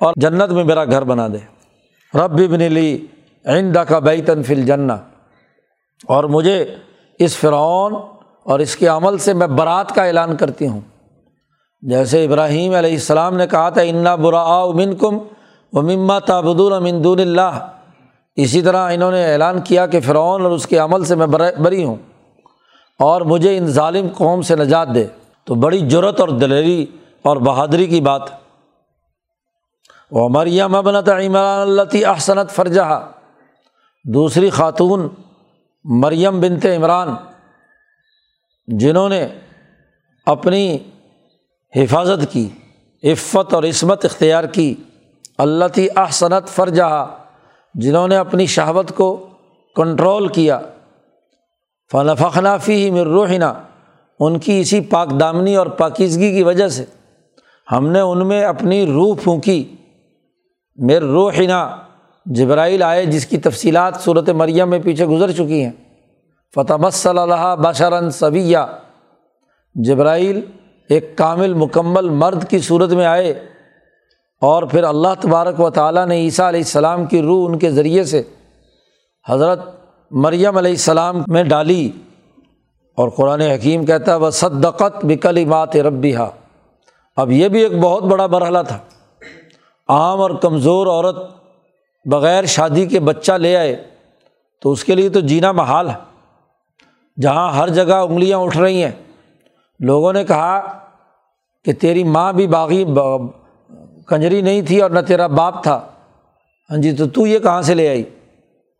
اور 0.00 0.12
جنت 0.16 0.50
میں 0.50 0.64
میرا 0.64 0.84
گھر 0.84 1.04
بنا 1.04 1.28
دے۔ 1.28 1.38
رب 2.18 2.50
بن 2.50 2.72
لی 2.72 3.06
آئندہ 3.44 3.78
کا 3.78 3.98
بیتن 3.98 4.42
فل 4.42 4.62
جنّ 4.62 4.90
اور 6.08 6.24
مجھے 6.24 6.74
اس 7.18 7.36
فرعون 7.36 7.94
اور 8.44 8.58
اس 8.58 8.76
کے 8.76 8.86
عمل 8.86 9.18
سے 9.18 9.32
میں 9.32 9.46
برات 9.46 9.94
کا 9.94 10.04
اعلان 10.04 10.36
کرتی 10.36 10.66
ہوں۔ 10.66 10.80
جیسے 11.88 12.24
ابراہیم 12.24 12.74
علیہ 12.74 12.92
السلام 12.92 13.36
نے 13.36 13.46
کہا 13.46 13.68
تھا، 13.70 13.80
انا 13.80 14.14
برا 14.14 14.42
امن 14.62 14.94
کم 14.96 15.18
و 15.72 15.82
مما 15.82 16.18
تابدون 16.18 16.72
امندون 16.72 17.20
اللہ 17.20 17.66
اسی 18.36 18.62
طرح 18.62 18.92
انہوں 18.92 19.10
نے 19.10 19.32
اعلان 19.32 19.60
کیا 19.60 19.86
کہ 19.86 20.00
فرعون 20.00 20.44
اور 20.44 20.50
اس 20.50 20.66
کے 20.66 20.78
عمل 20.78 21.04
سے 21.04 21.14
میں 21.14 21.26
بری 21.60 21.84
ہوں 21.84 21.96
اور 22.98 23.20
مجھے 23.20 23.56
ان 23.56 23.66
ظالم 23.66 24.06
قوم 24.16 24.42
سے 24.42 24.56
نجات 24.56 24.94
دے۔ 24.94 25.06
تو 25.44 25.54
بڑی 25.54 25.80
جرت 25.80 26.20
اور 26.20 26.28
دلیری 26.28 26.86
اور 27.22 27.36
بہادری 27.36 27.86
کی 27.86 28.00
بات۔ 28.00 28.22
وہ 30.10 30.28
مریم 30.28 30.74
ابنت 30.74 31.08
عمران 31.08 31.60
اللہ 31.60 32.06
احسنت 32.06 32.50
فرجہ 32.50 33.06
دوسری 34.04 34.50
خاتون 34.50 35.08
مریم 35.84 36.40
بنت 36.40 36.66
عمران، 36.66 37.14
جنہوں 38.68 39.08
نے 39.08 39.26
اپنی 40.26 40.78
حفاظت 41.76 42.32
کی، 42.32 42.48
عفت 43.04 43.54
اور 43.54 43.62
عصمت 43.62 44.04
اختیار 44.04 44.44
کی۔ 44.44 44.74
اللہ 45.38 45.64
تی 45.74 45.86
احسنت 45.96 46.48
فرجہ، 46.48 47.06
جنہوں 47.74 48.08
نے 48.08 48.16
اپنی 48.16 48.46
شہوت 48.46 48.92
کو 48.96 49.26
کنٹرول 49.76 50.28
کیا۔ 50.28 50.60
فن 51.92 52.14
فخنافی 52.18 52.90
ہی 52.90 53.04
روحینہ 53.04 53.44
ان 54.20 54.38
کی 54.38 54.60
اسی 54.60 54.80
پاک 54.80 55.20
دامنی 55.20 55.56
اور 55.56 55.66
پاکیزگی 55.66 56.36
کی 56.36 56.42
وجہ 56.42 56.68
سے۔ 56.68 56.84
ہم 57.72 57.88
نے 57.88 58.00
ان 58.00 58.28
میں 58.28 58.44
اپنی 58.44 58.86
روح 58.86 59.16
پھونکی۔ 59.22 59.74
میر 60.76 61.02
روحنا، 61.02 61.76
جبرائیل 62.26 62.82
آئے، 62.82 63.06
جس 63.06 63.26
کی 63.26 63.38
تفصیلات 63.38 63.94
صورت 64.00 64.30
مریم 64.30 64.70
میں 64.70 64.78
پیچھے 64.78 65.06
گزر 65.06 65.32
چکی 65.32 65.64
ہیں۔ 65.64 65.72
فتح 66.54 66.90
صلی 66.92 67.18
اللہ 67.18 67.56
بشرن 67.56 68.10
صویہ 68.10 68.58
جبرائیل 69.74 70.40
ایک 70.88 71.18
کامل 71.18 71.54
مکمل 71.54 72.08
مرد 72.08 72.48
کی 72.48 72.58
صورت 72.58 72.90
میں 72.90 73.06
آئے 73.06 73.30
اور 74.40 74.62
پھر 74.62 74.84
اللہ 74.84 75.08
تبارک 75.20 75.60
و 75.60 75.70
تعالیٰ 75.70 76.06
نے 76.06 76.16
عیسیٰ 76.16 76.46
علیہ 76.46 76.60
السلام 76.60 77.04
کی 77.04 77.22
روح 77.22 77.48
ان 77.48 77.58
کے 77.58 77.70
ذریعے 77.70 78.04
سے 78.04 78.22
حضرت 79.28 79.60
مریم 80.10 80.56
علیہ 80.56 80.70
السلام 80.70 81.22
میں 81.26 81.44
ڈالی 81.44 81.90
اور 82.96 83.08
قرآن 83.08 83.40
حکیم 83.40 83.86
کہتا 83.86 84.12
ہے 84.12 84.16
وہ 84.16 84.30
صدقت 84.30 85.04
بکلی 85.04 85.44
مات 85.44 85.76
ربی 85.76 86.12
اب 87.16 87.30
یہ 87.30 87.48
بھی 87.48 87.60
ایک 87.60 87.78
بہت 87.78 88.02
بڑا 88.02 88.26
مرحلہ 88.26 88.58
تھا۔ 88.68 88.78
عام 89.88 90.20
اور 90.20 90.30
کمزور 90.30 90.86
عورت 90.86 91.16
بغیر 92.04 92.44
شادی 92.44 92.86
کے 92.86 93.00
بچہ 93.00 93.32
لے 93.32 93.56
آئے 93.56 93.84
تو 94.62 94.72
اس 94.72 94.84
کے 94.84 94.94
لیے 94.94 95.08
تو 95.08 95.20
جینا 95.20 95.52
محال 95.52 95.90
ہے۔ 95.90 95.94
جہاں 97.20 97.52
ہر 97.52 97.68
جگہ 97.68 97.94
انگلیاں 97.94 98.38
اٹھ 98.38 98.58
رہی 98.58 98.84
ہیں 98.84 98.92
لوگوں 99.80 100.12
نے 100.12 100.24
کہا 100.24 100.78
کہ 101.64 101.72
تیری 101.72 102.04
ماں 102.04 102.32
بھی 102.32 102.46
باغی 102.46 102.84
کنجری 104.06 104.42
نہیں 104.42 104.62
تھی 104.62 104.80
اور 104.80 104.90
نہ 104.90 105.00
تیرا 105.00 105.26
باپ 105.26 105.62
تھا۔ 105.62 105.80
ہاں 106.70 106.76
جی 106.76 106.92
تو 106.92 107.08
تو 107.08 107.26
یہ 107.26 107.38
کہاں 107.38 107.62
سے 107.62 107.74
لے 107.74 107.88
آئی؟ 107.88 108.04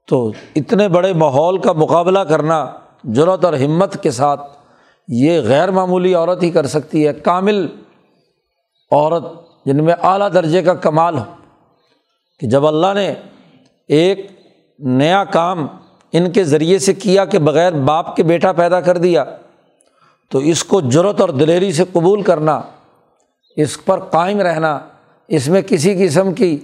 تو 0.08 0.32
اتنے 0.56 0.88
بڑے 0.88 1.12
ماحول 1.12 1.58
کا 1.58 1.72
مقابلہ 1.72 2.18
کرنا 2.18 2.66
ضرورت 3.04 3.44
اور 3.44 3.52
ہمت 3.52 4.02
کے 4.02 4.10
ساتھ 4.10 4.40
یہ 5.08 5.40
غیر 5.40 5.70
معمولی 5.70 6.14
عورت 6.14 6.42
ہی 6.42 6.50
کر 6.50 6.66
سکتی 6.66 7.06
ہے۔ 7.06 7.12
کامل 7.12 7.66
عورت، 8.90 9.24
جن 9.66 9.84
میں 9.84 9.94
اعلیٰ 10.02 10.28
درجے 10.34 10.62
کا 10.62 10.74
کمال 10.74 11.18
ہو۔ 11.18 11.24
کہ 12.40 12.46
جب 12.46 12.66
اللہ 12.66 12.94
نے 12.94 13.14
ایک 13.88 14.26
نیا 14.78 15.24
کام 15.24 15.66
ان 16.12 16.30
کے 16.32 16.44
ذریعے 16.44 16.78
سے 16.78 16.94
کیا 16.94 17.24
کہ 17.24 17.38
بغیر 17.38 17.72
باپ 17.72 18.16
کے 18.16 18.22
بیٹا 18.22 18.52
پیدا 18.52 18.80
کر 18.80 18.96
دیا 18.96 19.24
تو 20.30 20.38
اس 20.38 20.64
کو 20.64 20.80
جرت 20.80 21.20
اور 21.20 21.28
دلیری 21.28 21.72
سے 21.72 21.84
قبول 21.92 22.22
کرنا، 22.22 22.60
اس 23.56 23.84
پر 23.84 24.00
قائم 24.00 24.40
رہنا، 24.40 24.78
اس 25.28 25.48
میں 25.48 25.62
کسی 25.62 26.06
قسم 26.06 26.34
کی 26.34 26.58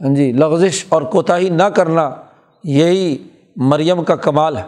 ہاں 0.00 0.14
جی 0.14 0.32
لغزش 0.32 0.84
اور 0.88 1.02
کوتاہی 1.02 1.48
نہ 1.48 1.62
کرنا، 1.62 2.10
یہی 2.64 3.28
مریم 3.56 4.04
کا 4.04 4.16
کمال 4.16 4.56
ہے۔ 4.56 4.62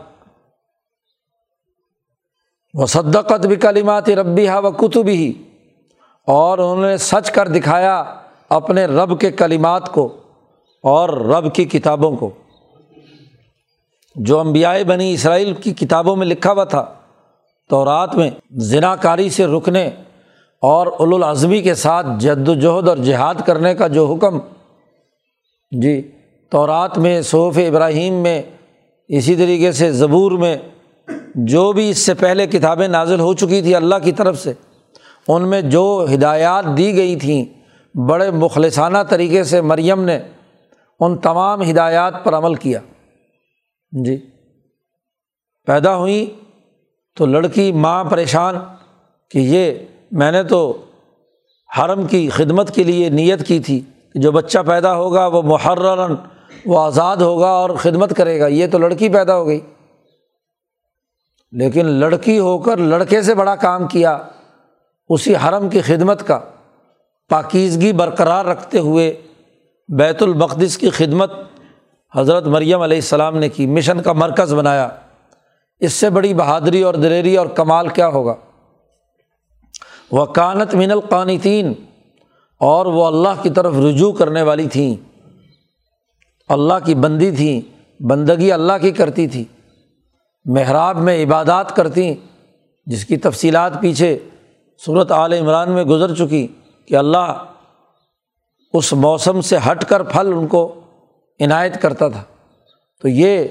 وہ 2.75 2.87
صدقت 2.87 3.47
بھی 3.47 3.57
کلیمات 3.57 4.09
ربی 4.09 4.49
ہا 4.49 4.59
و 4.59 4.73
کتب 4.73 5.09
ہی 5.09 5.33
اور 6.27 6.59
انہوں 6.59 6.91
نے 6.91 6.97
سچ 6.97 7.31
کر 7.31 7.49
دکھایا 7.49 8.05
اپنے 8.49 8.87
رب 8.87 9.21
کے 9.21 9.31
کلیمات 9.31 9.93
کو 9.93 10.17
اور 10.83 11.09
رب 11.09 11.55
کی 11.55 11.65
کتابوں 11.65 12.17
کو۔ 12.17 12.31
جو 14.15 14.41
امبیائے 14.41 14.85
بنی 14.85 15.13
اسرائیل 15.13 15.55
کی 15.55 15.75
کتابوں 15.75 16.17
میں 16.17 16.27
لکھا 16.27 16.53
ہوا 16.53 16.65
تھا 16.65 16.95
تو 17.71 17.85
رات 17.85 18.15
میں 18.15 18.31
ذنا 18.61 18.97
کاری 18.97 19.29
سے 19.31 19.47
رکنے 19.47 19.91
اور 20.63 20.87
الاظمی 20.99 21.63
کے 21.63 21.75
ساتھ 21.75 22.07
جد 22.19 22.49
وجہد 22.49 22.89
اور 22.89 22.97
جہاد 22.97 23.35
کرنے 23.47 23.75
کا 23.75 23.87
جو 23.87 24.07
حکم 24.07 24.39
جی 25.73 26.01
تو 26.53 26.67
رات 26.67 26.99
میں 26.99 27.21
صوف 27.23 27.59
ابراہیم 27.59 28.15
میں، 28.15 28.43
اسی 29.09 29.35
طریقے 29.37 29.73
سے 29.73 29.91
زبور 29.93 30.33
میں 30.33 30.57
جو 31.35 31.73
بھی 31.73 31.89
اس 31.91 31.99
سے 31.99 32.15
پہلے 32.15 32.47
کتابیں 32.47 32.89
نازل 32.89 33.21
ہو 33.21 33.33
چکی 33.35 33.61
تھی 33.63 33.75
اللہ 33.75 33.99
کی 34.03 34.13
طرف 34.13 34.39
سے، 34.39 34.53
ان 35.29 35.49
میں 35.49 35.61
جو 35.61 36.07
ہدایات 36.15 36.65
دی 36.77 36.97
گئی 36.97 37.17
تھیں، 37.17 37.45
بڑے 37.95 38.31
مخلصانہ 38.31 38.99
طریقے 39.09 39.45
سے 39.45 39.61
مریم 39.61 40.05
نے 40.05 40.19
ان 41.01 41.17
تمام 41.19 41.63
ہدایات 41.71 42.25
پر 42.25 42.35
عمل 42.35 42.55
کیا۔ 42.55 42.81
جی 43.93 44.17
پیدا 45.67 45.97
ہوئیں 45.97 46.48
تو 47.19 47.27
لڑکی 47.27 47.73
ماں 47.73 48.05
پریشان 48.05 48.55
کہ 49.31 49.39
یہ 49.39 49.73
میں 50.13 50.33
نے 50.33 50.43
تو 50.43 50.85
حرم 51.79 52.07
کی 52.07 52.29
خدمت 52.29 52.75
کے 52.75 52.85
لیے 52.85 53.09
نیت 53.09 53.47
کی 53.47 53.61
تھی 53.61 53.81
کہ 54.13 54.19
جو 54.21 54.33
بچہ 54.33 54.59
پیدا 54.67 54.95
ہوگا 54.95 55.27
وہ 55.27 55.43
محرن 55.43 56.15
وہ 56.67 56.81
آزاد 56.81 57.17
ہوگا 57.17 57.49
اور 57.49 57.71
خدمت 57.71 58.17
کرے 58.17 58.41
گا، 58.41 58.47
یہ 58.47 58.67
تو 58.73 58.79
لڑکی 58.79 59.09
پیدا 59.09 59.37
ہو 59.37 59.47
گئی۔ 59.47 59.61
لیکن 61.53 61.87
لڑکی 61.87 62.39
ہو 62.39 62.59
کر 62.59 62.77
لڑکے 62.77 63.23
سے 63.23 63.35
بڑا 63.35 63.57
کام 63.57 63.87
کیا، 63.87 64.19
اسی 65.09 65.35
حرم 65.37 65.69
کی 65.69 65.81
خدمت 65.81 66.27
کا 66.27 66.41
پاکیزگی 67.29 67.93
برقرار 67.93 68.45
رکھتے 68.45 68.79
ہوئے 68.79 69.23
بیت 69.89 70.23
المقدس 70.23 70.79
کی 70.79 70.91
خدمت 70.91 71.33
حضرت 72.17 72.47
مریم 72.47 72.81
علیہ 72.81 72.97
السلام 72.97 73.37
نے 73.37 73.49
کی، 73.49 73.67
مشن 73.67 74.03
کا 74.03 74.13
مرکز 74.13 74.55
بنایا۔ 74.55 74.89
اس 75.81 75.93
سے 75.93 76.11
بڑی 76.11 76.35
بہادری 76.35 76.83
اور 76.83 76.95
دلیری 76.95 77.37
اور 77.37 77.47
کمال 77.47 77.89
کیا 77.89 78.09
ہوگا؟ 78.09 78.35
وہ 80.11 80.25
کانت 80.25 80.75
من 80.75 80.91
القانتین، 80.91 81.73
اور 82.61 82.87
وہ 82.87 83.07
اللہ 83.07 83.43
کی 83.43 83.51
طرف 83.51 83.75
رجوع 83.75 84.13
کرنے 84.13 84.43
والی 84.43 84.69
تھیں۔ 84.69 84.97
اللہ 86.49 86.75
کی 86.85 86.95
بندی 86.95 87.31
تھیں، 87.31 87.61
بندگی 88.03 88.53
اللہ 88.53 88.73
کی 88.81 88.91
کرتی 88.91 89.27
تھی۔ 89.27 89.45
محراب 90.45 90.97
میں 90.97 91.25
عبادات 91.25 91.77
کرتی، 91.77 92.15
جس 92.87 93.05
کی 93.05 93.17
تفصیلات 93.17 93.81
پیچھے 93.81 94.19
صورت 94.85 95.13
عال 95.13 95.33
عمران 95.33 95.73
میں 95.73 95.85
گزر 95.85 96.15
چکی 96.15 96.47
کہ 96.87 96.97
اللہ 96.97 97.45
اس 98.75 98.93
موسم 98.93 99.41
سے 99.41 99.57
ہٹ 99.71 99.85
کر 99.85 100.03
پھل 100.03 100.33
ان 100.37 100.47
کو 100.47 100.81
عنایت 101.41 101.83
کرتا 101.83 102.09
تھا۔ 102.09 102.23
تو 103.03 103.09
یہ 103.09 103.45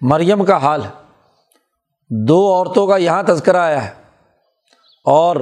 مریم 0.00 0.44
کا 0.44 0.56
حال 0.56 0.82
ہے۔ 0.84 1.03
دو 2.28 2.38
عورتوں 2.54 2.86
کا 2.86 2.96
یہاں 2.96 3.22
تذکرہ 3.22 3.56
آیا 3.56 3.84
ہے 3.84 3.92
اور 5.06 5.36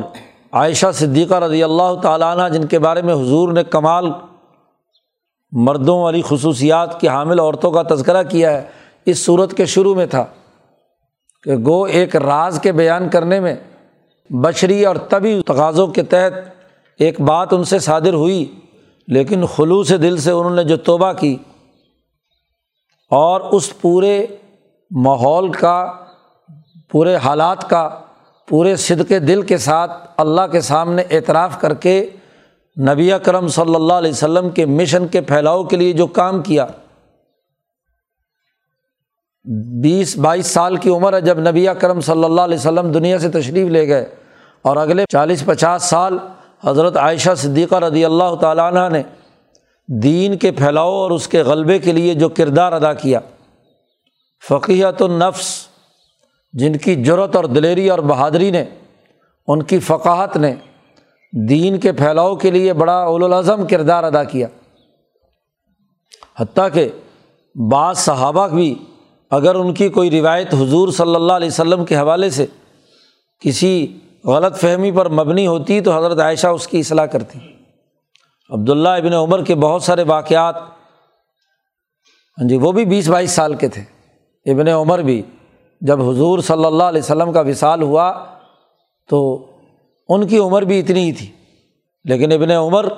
عائشہ 0.53 0.91
صدیقہ 0.95 1.35
رضی 1.35 1.63
اللہ 1.63 1.95
تعالیٰ 2.03 2.37
عنہ، 2.37 2.49
جن 2.53 2.67
کے 2.67 2.79
بارے 2.79 3.03
میں 3.03 3.15
حضور 3.15 3.53
نے 3.53 3.65
کمال 3.65 4.11
مردوں 5.53 5.99
والی 6.03 6.23
خصوصیات 6.23 7.01
کی 7.01 7.09
حامل 7.09 7.41
عورتوں 7.41 7.71
کا 7.71 7.83
تذکرہ 7.91 8.23
کیا 8.23 8.53
ہے، 8.53 8.63
اس 9.07 9.25
صورت 9.25 9.57
کے 9.57 9.67
شروع 9.67 9.95
میں 9.95 10.07
تھا 10.07 10.25
کہ 11.47 11.57
گو 11.67 11.83
ایک 11.85 12.17
راز 12.17 12.59
کے 12.63 12.73
بیان 12.73 13.09
کرنے 13.09 13.41
میں 13.41 13.55
بشری 14.31 14.85
اور 14.87 14.97
طبی 15.09 15.41
تقاضوں 15.47 15.87
کے 15.87 16.03
تحت 16.05 16.33
ایک 17.01 17.21
بات 17.21 17.53
ان 17.53 17.65
سے 17.65 17.79
صادر 17.79 18.15
ہوئی، 18.15 18.45
لیکن 19.09 19.47
خلوص 19.47 19.93
دل 20.03 20.17
سے 20.19 20.31
انہوں 20.31 20.55
نے 20.57 20.65
جو 20.65 20.77
توبہ 20.87 21.13
کی 21.13 21.37
اور 23.11 23.41
اس 23.57 23.73
پورے 23.81 24.15
ماحول 24.91 25.51
کا 25.53 25.77
پورے 26.93 27.17
حالات 27.17 27.69
کا، 27.71 27.89
پورے 28.49 28.77
صدق 28.77 29.13
دل 29.29 29.43
کے 29.43 29.59
ساتھ 29.59 29.93
اللہ 30.17 30.47
کے 30.53 30.61
سامنے 30.61 31.03
اعتراف 31.11 31.61
کر 31.61 31.75
کے 31.75 32.11
نبی 32.77 33.11
کرم 33.23 33.49
صلی 33.49 33.75
اللہ 33.75 33.93
علیہ 33.93 34.11
وسلم 34.11 34.51
کے 34.51 34.67
مشن 34.67 35.07
کے 35.09 35.21
پھیلاؤ 35.21 35.65
کے 35.65 35.77
لیے 35.77 35.93
جو 35.93 36.07
کام 36.07 36.43
کیا۔ 36.43 36.67
بیس، 39.83 40.17
بائیس 40.17 40.47
سال 40.47 40.77
کی 40.77 40.91
عمر 40.91 41.15
ہے 41.15 41.21
جب 41.21 41.39
نبی 41.39 41.67
کرم 41.81 42.01
صلی 42.01 42.25
اللہ 42.25 42.41
علیہ 42.41 42.59
وسلم 42.59 42.93
دنیا 42.93 43.19
سے 43.19 43.29
تشریف 43.29 43.69
لے 43.69 43.89
گئے 43.89 44.05
اور 44.63 44.77
اگلے 44.77 45.05
چالیس، 45.13 45.45
پچاس 45.45 45.83
سال 45.83 46.19
حضرت 46.65 46.97
عائشہ 46.97 47.35
صدیقہ 47.37 47.75
رضی 47.75 48.05
اللہ 48.05 48.35
تعالیٰ 48.41 48.73
عنہ 48.73 48.89
نے 48.93 49.03
دین 49.89 50.37
کے 50.39 50.51
پھیلاؤ 50.51 50.93
اور 50.93 51.11
اس 51.11 51.29
کے 51.29 51.43
غلبے 51.43 51.79
کے 51.79 51.93
لیے 51.93 52.15
جو 52.15 52.29
کردار 52.29 52.73
ادا 52.73 52.93
کیا۔ 52.93 53.21
فقیت 54.49 55.03
النفس 55.03 55.51
جن 56.53 56.77
کی 56.77 57.05
جرت 57.05 57.37
اور 57.37 57.45
دلیری 57.45 57.91
اور 57.91 57.99
بہادری 57.99 58.51
نے، 58.51 58.65
ان 59.47 59.63
کی 59.63 59.79
فقاہت 59.79 60.37
نے 60.37 60.55
دین 61.49 61.81
کے 61.81 61.93
پھیلاؤ 61.93 62.37
کے 62.37 62.51
لیے 62.51 62.73
بڑا 62.73 63.05
الاظم 63.05 63.67
کردار 63.67 64.05
ادا 64.05 64.25
کیا۔ 64.25 64.47
حتیٰ 66.41 66.69
کہ 66.73 66.89
بعض 67.71 67.99
صحابہ 67.99 68.49
بھی 68.49 68.75
اگر 69.31 69.55
ان 69.55 69.75
کی 69.75 69.89
کوئی 69.89 70.11
روایت 70.11 70.55
حضور 70.55 70.89
صلی 70.89 71.15
اللہ 71.15 71.33
علیہ 71.33 71.49
وسلم 71.49 71.85
کے 71.85 71.97
حوالے 71.97 72.31
سے 72.31 72.47
کسی 73.41 73.99
غلط 74.25 74.57
فہمی 74.57 74.91
پر 74.93 75.09
مبنی 75.09 75.47
ہوتی 75.47 75.81
تو 75.81 75.99
حضرت 75.99 76.21
عائشہ 76.21 76.47
اس 76.47 76.67
کی 76.67 76.79
اصلاح 76.79 77.07
کرتی۔ 77.07 77.39
عبداللہ 78.51 78.89
ابن 78.89 79.13
عمر 79.13 79.45
کے 79.45 79.55
بہت 79.55 79.83
سارے 79.83 80.03
واقعات 80.03 80.57
ہاں 82.39 82.49
جی 82.49 82.57
وہ 82.57 82.73
بھی 82.73 82.85
بیس 82.85 83.09
بائیس 83.09 83.31
سال 83.31 83.55
کے 83.55 83.69
تھے۔ 83.69 83.83
ابن 84.53 84.69
عمر 84.69 84.99
بھی 84.99 85.23
جب 85.87 86.09
حضور 86.09 86.39
صلی 86.39 86.65
اللہ 86.65 86.83
علیہ 86.83 87.03
وسلم 87.03 87.33
کا 87.33 87.41
وصال 87.41 87.83
ہوا 87.83 88.13
تو 89.09 89.47
ان 90.09 90.27
کی 90.27 90.39
عمر 90.39 90.63
بھی 90.63 90.81
اتنی 90.81 91.01
ہی 91.01 91.13
تھی۔ 91.13 91.27
لیکن 92.05 92.33
ابن 92.33 92.51
عمر 92.51 92.89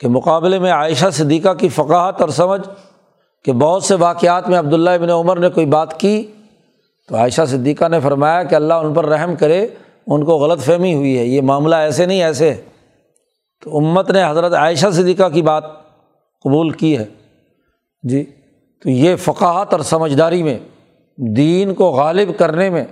کے 0.00 0.08
مقابلے 0.08 0.58
میں 0.58 0.72
عائشہ 0.72 1.06
صدیقہ 1.12 1.54
کی 1.54 1.68
فقاہت 1.68 2.20
اور 2.20 2.28
سمجھ 2.28 2.68
کہ 3.44 3.52
بہت 3.52 3.82
سے 3.82 3.94
واقعات 3.94 4.48
میں 4.48 4.58
عبداللہ 4.58 4.90
ابن 4.90 5.10
عمر 5.10 5.38
نے 5.38 5.48
کوئی 5.48 5.66
بات 5.66 6.00
کی 6.00 6.26
تو 7.08 7.16
عائشہ 7.16 7.42
صدیقہ 7.46 7.88
نے 7.88 8.00
فرمایا 8.00 8.42
کہ 8.42 8.54
اللہ 8.54 8.74
ان 8.74 8.94
پر 8.94 9.06
رحم 9.06 9.36
کرے، 9.36 9.66
ان 10.06 10.24
کو 10.24 10.36
غلط 10.36 10.60
فہمی 10.62 10.94
ہوئی 10.94 11.18
ہے، 11.18 11.24
یہ 11.24 11.42
معاملہ 11.42 11.74
ایسے 11.74 12.06
نہیں 12.06 12.22
ایسے 12.22 12.50
ہے۔ 12.50 12.62
تو 13.64 13.78
امت 13.78 14.10
نے 14.10 14.24
حضرت 14.24 14.52
عائشہ 14.52 14.86
صدیقہ 14.92 15.28
کی 15.28 15.42
بات 15.42 15.64
قبول 16.42 16.70
کی 16.70 16.98
ہے۔ 16.98 17.04
جی 18.02 18.24
تو 18.82 18.90
یہ 18.90 19.16
فقاہت 19.16 19.72
اور 19.72 19.80
سمجھداری 19.80 20.42
میں 20.42 20.58
دین 21.36 21.74
کو 21.74 21.90
غالب 21.90 22.38
کرنے 22.38 22.70
میں 22.70 22.84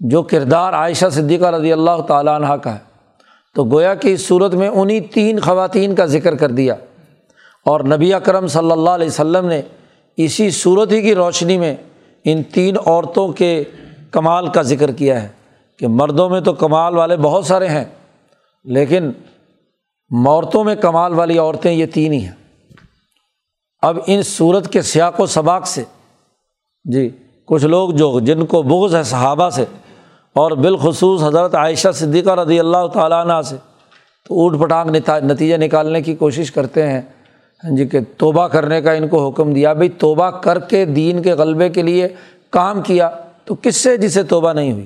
جو 0.00 0.22
کردار 0.22 0.72
عائشہ 0.72 1.06
صدیقہ 1.12 1.44
رضی 1.44 1.72
اللہ 1.72 2.00
تعالیٰ 2.06 2.34
عنہ 2.34 2.52
کا 2.52 2.74
ہے، 2.74 2.78
تو 3.54 3.64
گویا 3.64 3.94
کہ 3.94 4.08
اس 4.08 4.28
صورت 4.28 4.54
میں 4.54 4.68
انہیں 4.68 5.00
تین 5.00 5.40
خواتین 5.40 5.94
کا 5.94 6.06
ذکر 6.06 6.36
کر 6.36 6.50
دیا۔ 6.50 6.74
اور 7.64 7.80
نبی 7.80 8.14
اکرم 8.14 8.46
صلی 8.46 8.70
اللہ 8.70 8.90
علیہ 8.90 9.06
وسلم 9.06 9.46
نے 9.46 9.62
اسی 10.16 10.50
صورت 10.50 10.92
ہی 10.92 11.02
کی 11.02 11.14
روشنی 11.14 11.58
میں 11.58 11.76
ان 12.24 12.42
تین 12.42 12.76
عورتوں 12.86 13.32
کے 13.32 13.64
کمال 14.10 14.48
کا 14.48 14.62
ذکر 14.62 14.92
کیا 14.92 15.22
ہے 15.22 15.28
کہ 15.78 15.86
مردوں 15.88 16.28
میں 16.28 16.40
تو 16.40 16.52
کمال 16.52 16.96
والے 16.96 17.16
بہت 17.16 17.46
سارے 17.46 17.66
ہیں، 17.66 17.84
لیکن 18.64 19.10
عورتوں 20.26 20.64
میں 20.64 20.74
کمال 20.74 21.14
والی 21.14 21.38
عورتیں 21.38 21.72
یہ 21.72 21.86
تین 21.86 22.12
ہی 22.12 22.20
ہیں۔ 22.20 22.64
اب 23.82 23.98
ان 24.06 24.22
صورت 24.22 24.72
کے 24.72 24.82
سیاق 24.82 25.20
و 25.20 25.26
سباق 25.26 25.66
سے 25.66 25.84
جی۔ 26.84 27.10
کچھ 27.48 27.64
لوگ 27.64 27.90
جو 27.90 28.20
جن 28.20 28.46
کو 28.46 28.62
بغض 28.62 28.94
ہے 28.94 29.02
صحابہ 29.02 29.50
سے 29.50 29.64
اور 30.36 30.50
بالخصوص 30.50 31.22
حضرت 31.22 31.54
عائشہ 31.54 31.88
صدیقہ 31.94 32.30
رضی 32.30 32.58
اللہ 32.58 32.86
تعالیٰ 32.86 33.24
عنہ 33.24 33.42
سے، 33.42 33.56
تو 34.28 34.34
اوٹ 34.34 34.60
پٹانگ 34.60 34.90
نتیجہ 35.24 35.56
نکالنے 35.56 36.02
کی 36.02 36.14
کوشش 36.14 36.52
کرتے 36.52 36.86
ہیں۔ 36.86 37.00
ہاں 37.64 37.76
جی 37.76 37.86
کہ 37.86 37.98
توبہ 38.16 38.46
کرنے 38.48 38.80
کا 38.82 38.92
ان 38.92 39.08
کو 39.08 39.28
حکم 39.28 39.52
دیا۔ 39.52 39.72
بھائی، 39.72 39.88
توبہ 39.88 40.30
کر 40.30 40.58
کے 40.58 40.84
دین 40.84 41.22
کے 41.22 41.32
غلبے 41.32 41.68
کے 41.68 41.82
لیے 41.82 42.08
کام 42.50 42.82
کیا 42.82 43.10
تو 43.44 43.54
کس 43.62 43.76
سے 43.76 43.96
جسے 43.96 44.22
توبہ 44.22 44.52
نہیں 44.52 44.72
ہوئی؟ 44.72 44.84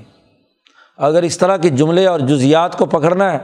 اگر 0.98 1.22
اس 1.22 1.38
طرح 1.38 1.56
کے 1.56 1.68
جملے 1.68 2.06
اور 2.06 2.20
جزیات 2.20 2.78
کو 2.78 2.86
پکڑنا 2.86 3.32
ہے 3.32 3.38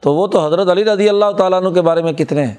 تو 0.00 0.14
وہ 0.14 0.26
تو 0.26 0.46
حضرت 0.46 0.68
علی 0.68 0.84
رضی 0.84 1.08
اللہ 1.08 1.30
تعالیٰ 1.30 1.62
عنہ 1.62 1.68
کے 1.68 1.80
بارے 1.80 2.02
میں 2.02 2.12
کتنے 2.12 2.44
ہیں۔ 2.44 2.54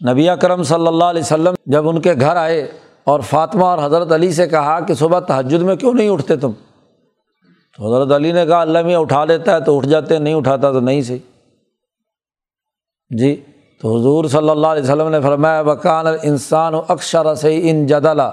نبی 0.00 0.26
کرم 0.40 0.62
صلی 0.62 0.86
اللہ 0.86 1.04
علیہ 1.04 1.20
وسلم 1.20 1.54
جب 1.66 1.88
ان 1.88 2.00
کے 2.00 2.14
گھر 2.20 2.36
آئے 2.36 2.66
اور 3.04 3.20
فاطمہ 3.20 3.64
اور 3.64 3.78
حضرت 3.78 4.12
علی 4.12 4.32
سے 4.32 4.48
کہا 4.48 4.80
کہ 4.80 4.94
صبح 4.94 5.20
تحجد 5.20 5.62
میں 5.62 5.76
کیوں 5.76 5.94
نہیں 5.94 6.08
اٹھتے 6.08 6.36
تم؟ 6.36 6.50
تو 7.76 7.94
حضرت 7.94 8.14
علی 8.14 8.32
نے 8.32 8.46
کہا، 8.46 8.60
اللہ 8.60 8.82
میں 8.82 8.96
اٹھا 8.96 9.24
لیتا 9.24 9.54
ہے 9.54 9.60
تو 9.60 9.76
اٹھ 9.76 9.88
جاتے، 9.88 10.18
نہیں 10.18 10.34
اٹھاتا 10.34 10.72
تو 10.72 10.80
نہیں 10.80 11.02
صحیح۔ 11.02 11.18
جی 13.18 13.44
تو 13.82 13.98
حضور 13.98 14.24
صلی 14.24 14.50
اللہ 14.50 14.66
علیہ 14.66 14.82
وسلم 14.82 15.08
نے 15.08 15.20
فرمایا 15.20 15.62
بکان 15.62 16.06
انسان 16.22 16.74
و 16.74 16.82
اکشر 16.88 17.34
سے 17.34 17.70
ان 17.70 17.86
جدلا۔ 17.86 18.30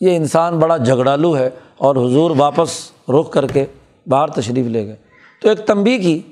یہ 0.00 0.16
انسان 0.16 0.58
بڑا 0.58 0.76
جھگڑالو 0.76 1.36
ہے 1.36 1.50
اور 1.78 1.96
حضور 1.96 2.30
واپس 2.38 2.90
رخ 3.08 3.30
کر 3.30 3.46
کے 3.46 3.66
باہر 4.06 4.28
تشریف 4.28 4.66
لے 4.66 4.86
گئے۔ 4.86 4.96
تو 5.42 5.48
ایک 5.48 5.66
تنبی 5.66 5.98
کی۔ 5.98 6.22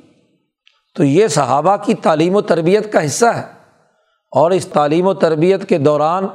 تو 0.96 1.04
یہ 1.04 1.26
صحابہ 1.26 1.76
کی 1.76 1.94
تعلیم 1.94 2.36
و 2.36 2.40
تربیت 2.40 2.92
کا 2.92 3.04
حصہ 3.04 3.26
ہے۔ 3.26 3.42
اور 4.30 4.50
اس 4.50 4.66
تعلیم 4.66 5.06
و 5.06 5.14
تربیت 5.14 5.68
کے 5.68 5.78
دوران 5.78 6.26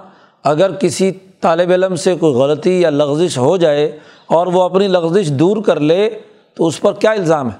اگر 0.43 0.75
کسی 0.75 1.11
طالب 1.11 1.71
علم 1.71 1.95
سے 1.95 2.15
کوئی 2.15 2.33
غلطی 2.33 2.81
یا 2.81 2.89
لغزش 2.89 3.37
ہو 3.37 3.57
جائے 3.57 3.99
اور 4.27 4.47
وہ 4.47 4.63
اپنی 4.63 4.87
لغزش 4.87 5.29
دور 5.29 5.57
کر 5.63 5.79
لے، 5.79 6.19
تو 6.55 6.67
اس 6.67 6.81
پر 6.81 6.93
کیا 6.93 7.11
الزام 7.11 7.49
ہے؟ 7.49 7.57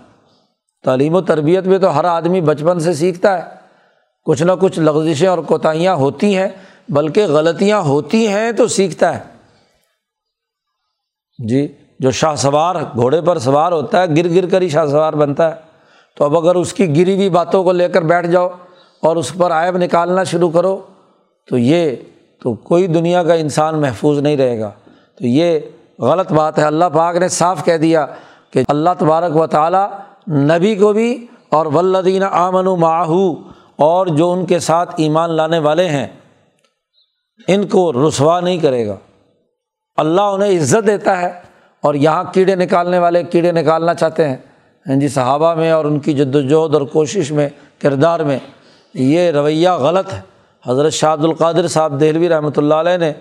تعلیم 0.83 1.15
و 1.15 1.21
تربیت 1.21 1.67
میں 1.67 1.79
تو 1.79 1.99
ہر 1.99 2.03
آدمی 2.03 2.41
بچپن 2.41 2.79
سے 2.79 2.93
سیکھتا 2.93 3.37
ہے۔ 3.37 3.55
کچھ 4.25 4.43
نہ 4.43 4.51
کچھ 4.61 4.79
لغزشیں 4.79 5.27
اور 5.27 5.37
کوتاہیاں 5.37 5.95
ہوتی 5.95 6.37
ہیں، 6.37 6.47
بلکہ 6.89 7.27
غلطیاں 7.27 7.81
ہوتی 7.81 8.27
ہیں 8.27 8.51
تو 8.51 8.67
سیکھتا 8.67 9.17
ہے۔ 9.17 9.23
جی 11.47 11.67
جو 11.99 12.11
شاہ 12.11 12.35
سوار 12.35 12.75
گھوڑے 12.75 13.21
پر 13.21 13.37
سوار 13.37 13.71
ہوتا 13.71 14.01
ہے، 14.01 14.07
گر 14.07 14.35
گر 14.35 14.45
کر 14.49 14.61
ہی 14.61 14.69
شاہ 14.69 14.85
سوار 14.85 15.13
بنتا 15.13 15.49
ہے۔ 15.49 15.55
تو 16.17 16.25
اب 16.25 16.37
اگر 16.37 16.55
اس 16.55 16.73
کی 16.73 16.97
گری 16.97 17.15
ہوئی 17.15 17.29
باتوں 17.29 17.63
کو 17.63 17.71
لے 17.71 17.89
کر 17.89 18.01
بیٹھ 18.01 18.27
جاؤ 18.27 18.49
اور 18.99 19.15
اس 19.15 19.33
پر 19.37 19.51
عائب 19.51 19.77
نکالنا 19.77 20.23
شروع 20.23 20.49
کرو، 20.49 20.81
تو 21.47 21.57
یہ 21.57 21.95
تو 22.41 22.53
کوئی 22.53 22.87
دنیا 22.87 23.23
کا 23.23 23.33
انسان 23.33 23.81
محفوظ 23.81 24.19
نہیں 24.19 24.37
رہے 24.37 24.59
گا۔ 24.59 24.71
تو 25.15 25.27
یہ 25.27 25.59
غلط 25.99 26.31
بات 26.31 26.59
ہے۔ 26.59 26.63
اللہ 26.63 26.85
پاک 26.93 27.15
نے 27.15 27.27
صاف 27.27 27.65
کہہ 27.65 27.77
دیا 27.77 28.05
کہ 28.51 28.63
اللہ 28.67 28.89
تبارک 28.97 29.35
و 29.35 29.47
تعالیٰ 29.47 29.89
نبی 30.29 30.75
کو 30.75 30.93
بھی 30.93 31.27
اور 31.49 31.65
ولدین 31.65 32.23
آمن 32.23 32.67
و 32.67 32.75
ماہو 32.75 33.33
اور 33.75 34.07
جو 34.07 34.31
ان 34.31 34.45
کے 34.45 34.59
ساتھ 34.59 34.95
ایمان 34.97 35.29
لانے 35.29 35.59
والے 35.59 35.87
ہیں، 35.87 36.07
ان 37.47 37.67
کو 37.67 38.07
رسوا 38.07 38.39
نہیں 38.39 38.57
کرے 38.57 38.87
گا۔ 38.87 38.95
اللہ 39.97 40.21
انہیں 40.21 40.59
عزت 40.59 40.87
دیتا 40.87 41.21
ہے 41.21 41.31
اور 41.81 41.93
یہاں 41.93 42.23
کیڑے 42.33 42.55
نکالنے 42.55 42.99
والے 42.99 43.23
کیڑے 43.23 43.51
نکالنا 43.51 43.93
چاہتے 43.93 44.29
ہیں۔ 44.29 44.37
ہاں 44.89 44.95
جی 44.95 45.07
صحابہ 45.07 45.53
میں 45.53 45.71
اور 45.71 45.85
ان 45.85 45.99
کی 45.99 46.13
جد 46.13 46.35
وجہد 46.35 46.73
اور 46.73 46.81
کوشش 46.81 47.31
میں، 47.31 47.49
کردار 47.81 48.19
میں 48.19 48.39
یہ 48.93 49.31
رویہ 49.31 49.69
غلط 49.69 50.13
ہے۔ 50.13 50.21
حضرت 50.63 50.93
شاہد 50.93 51.23
القادر 51.23 51.67
صاحب 51.67 51.99
دہلوی 52.01 52.29
رحمۃ 52.29 52.57
اللہ 52.57 52.75
علیہ 52.75 52.97
نے 52.97 53.11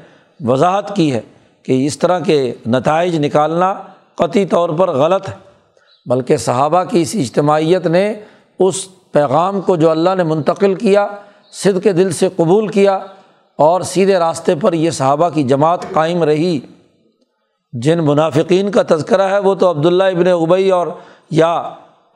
وضاحت 0.41 0.95
کی 0.97 1.13
ہے 1.13 1.21
کہ 1.63 1.85
اس 1.87 1.99
طرح 1.99 2.19
کے 2.19 2.53
نتائج 2.67 3.17
نکالنا 3.27 3.73
قطعی 4.15 4.45
طور 4.47 4.69
پر 4.69 4.91
غلط 4.91 5.29
ہے، 5.29 5.35
بلکہ 6.07 6.37
صحابہ 6.37 6.83
کی 6.85 7.03
اس 7.03 7.15
اجتماعیت 7.15 7.87
نے 7.87 8.13
اس 8.59 8.87
پیغام 9.13 9.61
کو 9.61 9.77
جو 9.77 9.91
اللہ 9.91 10.15
نے 10.17 10.23
منتقل 10.23 10.75
کیا 10.75 11.07
صد 11.53 11.83
کے 11.83 11.93
دل 11.93 12.11
سے 12.13 12.29
قبول 12.37 12.69
کیا 12.69 12.99
اور 13.59 13.81
سیدھے 13.81 14.19
راستے 14.19 14.55
پر 14.55 14.73
یہ 14.73 14.91
صحابہ 14.91 15.29
کی 15.29 15.43
جماعت 15.43 15.85
قائم 15.93 16.23
رہی۔ 16.23 16.59
جن 17.73 18.05
منافقین 18.05 18.71
کا 18.71 18.83
تذکرہ 18.89 19.23
ہے، 19.23 19.39
وہ 19.39 19.55
تو 19.55 19.71
عبداللہ 19.71 20.05
ابن 20.05 20.27
ابئی 20.27 20.71
اور 20.71 20.87
یا 21.31 21.53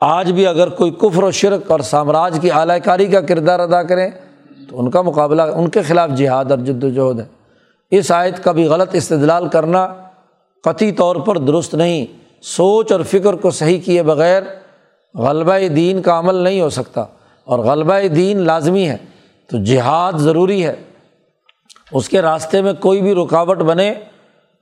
آج 0.01 0.31
بھی 0.31 0.47
اگر 0.47 0.69
کوئی 0.69 0.91
کفر 0.91 1.23
و 1.23 1.31
شرک 1.31 1.71
اور 1.71 1.79
سامراج 1.79 2.37
کی 2.41 2.51
اعلی 2.51 2.79
کاری 2.83 3.05
کا 3.05 3.21
کردار 3.21 3.59
ادا 3.59 3.81
کریں 3.83 4.09
تو 4.69 4.79
ان 4.79 4.91
کا 4.91 5.01
مقابلہ، 5.01 5.41
ان 5.41 5.69
کے 5.69 5.81
خلاف 5.81 6.09
جہاد 6.09 6.45
اور 6.45 6.57
جد 6.57 6.83
وجہد 6.83 7.19
ہے۔ 7.19 7.25
اس 7.91 8.11
آیت 8.11 8.43
کا 8.43 8.51
بھی 8.51 8.65
غلط 8.65 8.89
استدلال 8.93 9.47
کرنا 9.47 9.93
قطعی 10.63 10.91
طور 10.91 11.15
پر 11.15 11.37
درست 11.37 11.75
نہیں۔ 11.75 12.05
سوچ 12.41 12.91
اور 12.91 12.99
فکر 13.01 13.33
کو 13.33 13.51
صحیح 13.51 13.79
کیے 13.81 14.03
بغیر 14.03 14.43
غلبہ 15.15 15.67
دین 15.67 16.01
کا 16.01 16.19
عمل 16.19 16.35
نہیں 16.35 16.61
ہو 16.61 16.69
سکتا۔ 16.69 17.05
اور 17.43 17.59
غلبہ 17.59 18.07
دین 18.07 18.37
لازمی 18.45 18.89
ہے۔ 18.89 18.97
تو 19.49 19.63
جہاد 19.63 20.13
ضروری 20.13 20.65
ہے۔ 20.65 20.73
اس 21.91 22.09
کے 22.09 22.21
راستے 22.21 22.61
میں 22.61 22.73
کوئی 22.79 23.01
بھی 23.01 23.15
رکاوٹ 23.15 23.57
بنے 23.57 23.93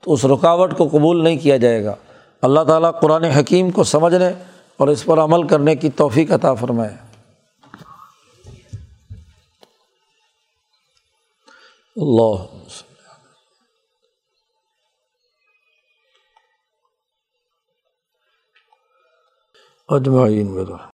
تو 0.03 0.13
اس 0.13 0.25
رکاوٹ 0.25 0.77
کو 0.77 0.87
قبول 0.87 1.23
نہیں 1.23 1.37
کیا 1.37 1.57
جائے 1.57 1.85
گا۔ 1.85 1.95
اللہ 2.41 2.59
تعالیٰ 2.59 2.91
قرآن 2.99 3.23
حکیم 3.23 3.71
کو 3.71 3.83
سمجھنے 3.83 4.29
اور 4.77 4.87
اس 4.87 5.05
پر 5.05 5.17
عمل 5.17 5.47
کرنے 5.47 5.75
کی 5.75 5.89
توفیق 5.89 6.31
عطا 6.31 6.53
فرمائے۔ 6.53 7.10
اللہ 11.95 12.43
اجمعین 19.89 20.53
میرا 20.55 20.77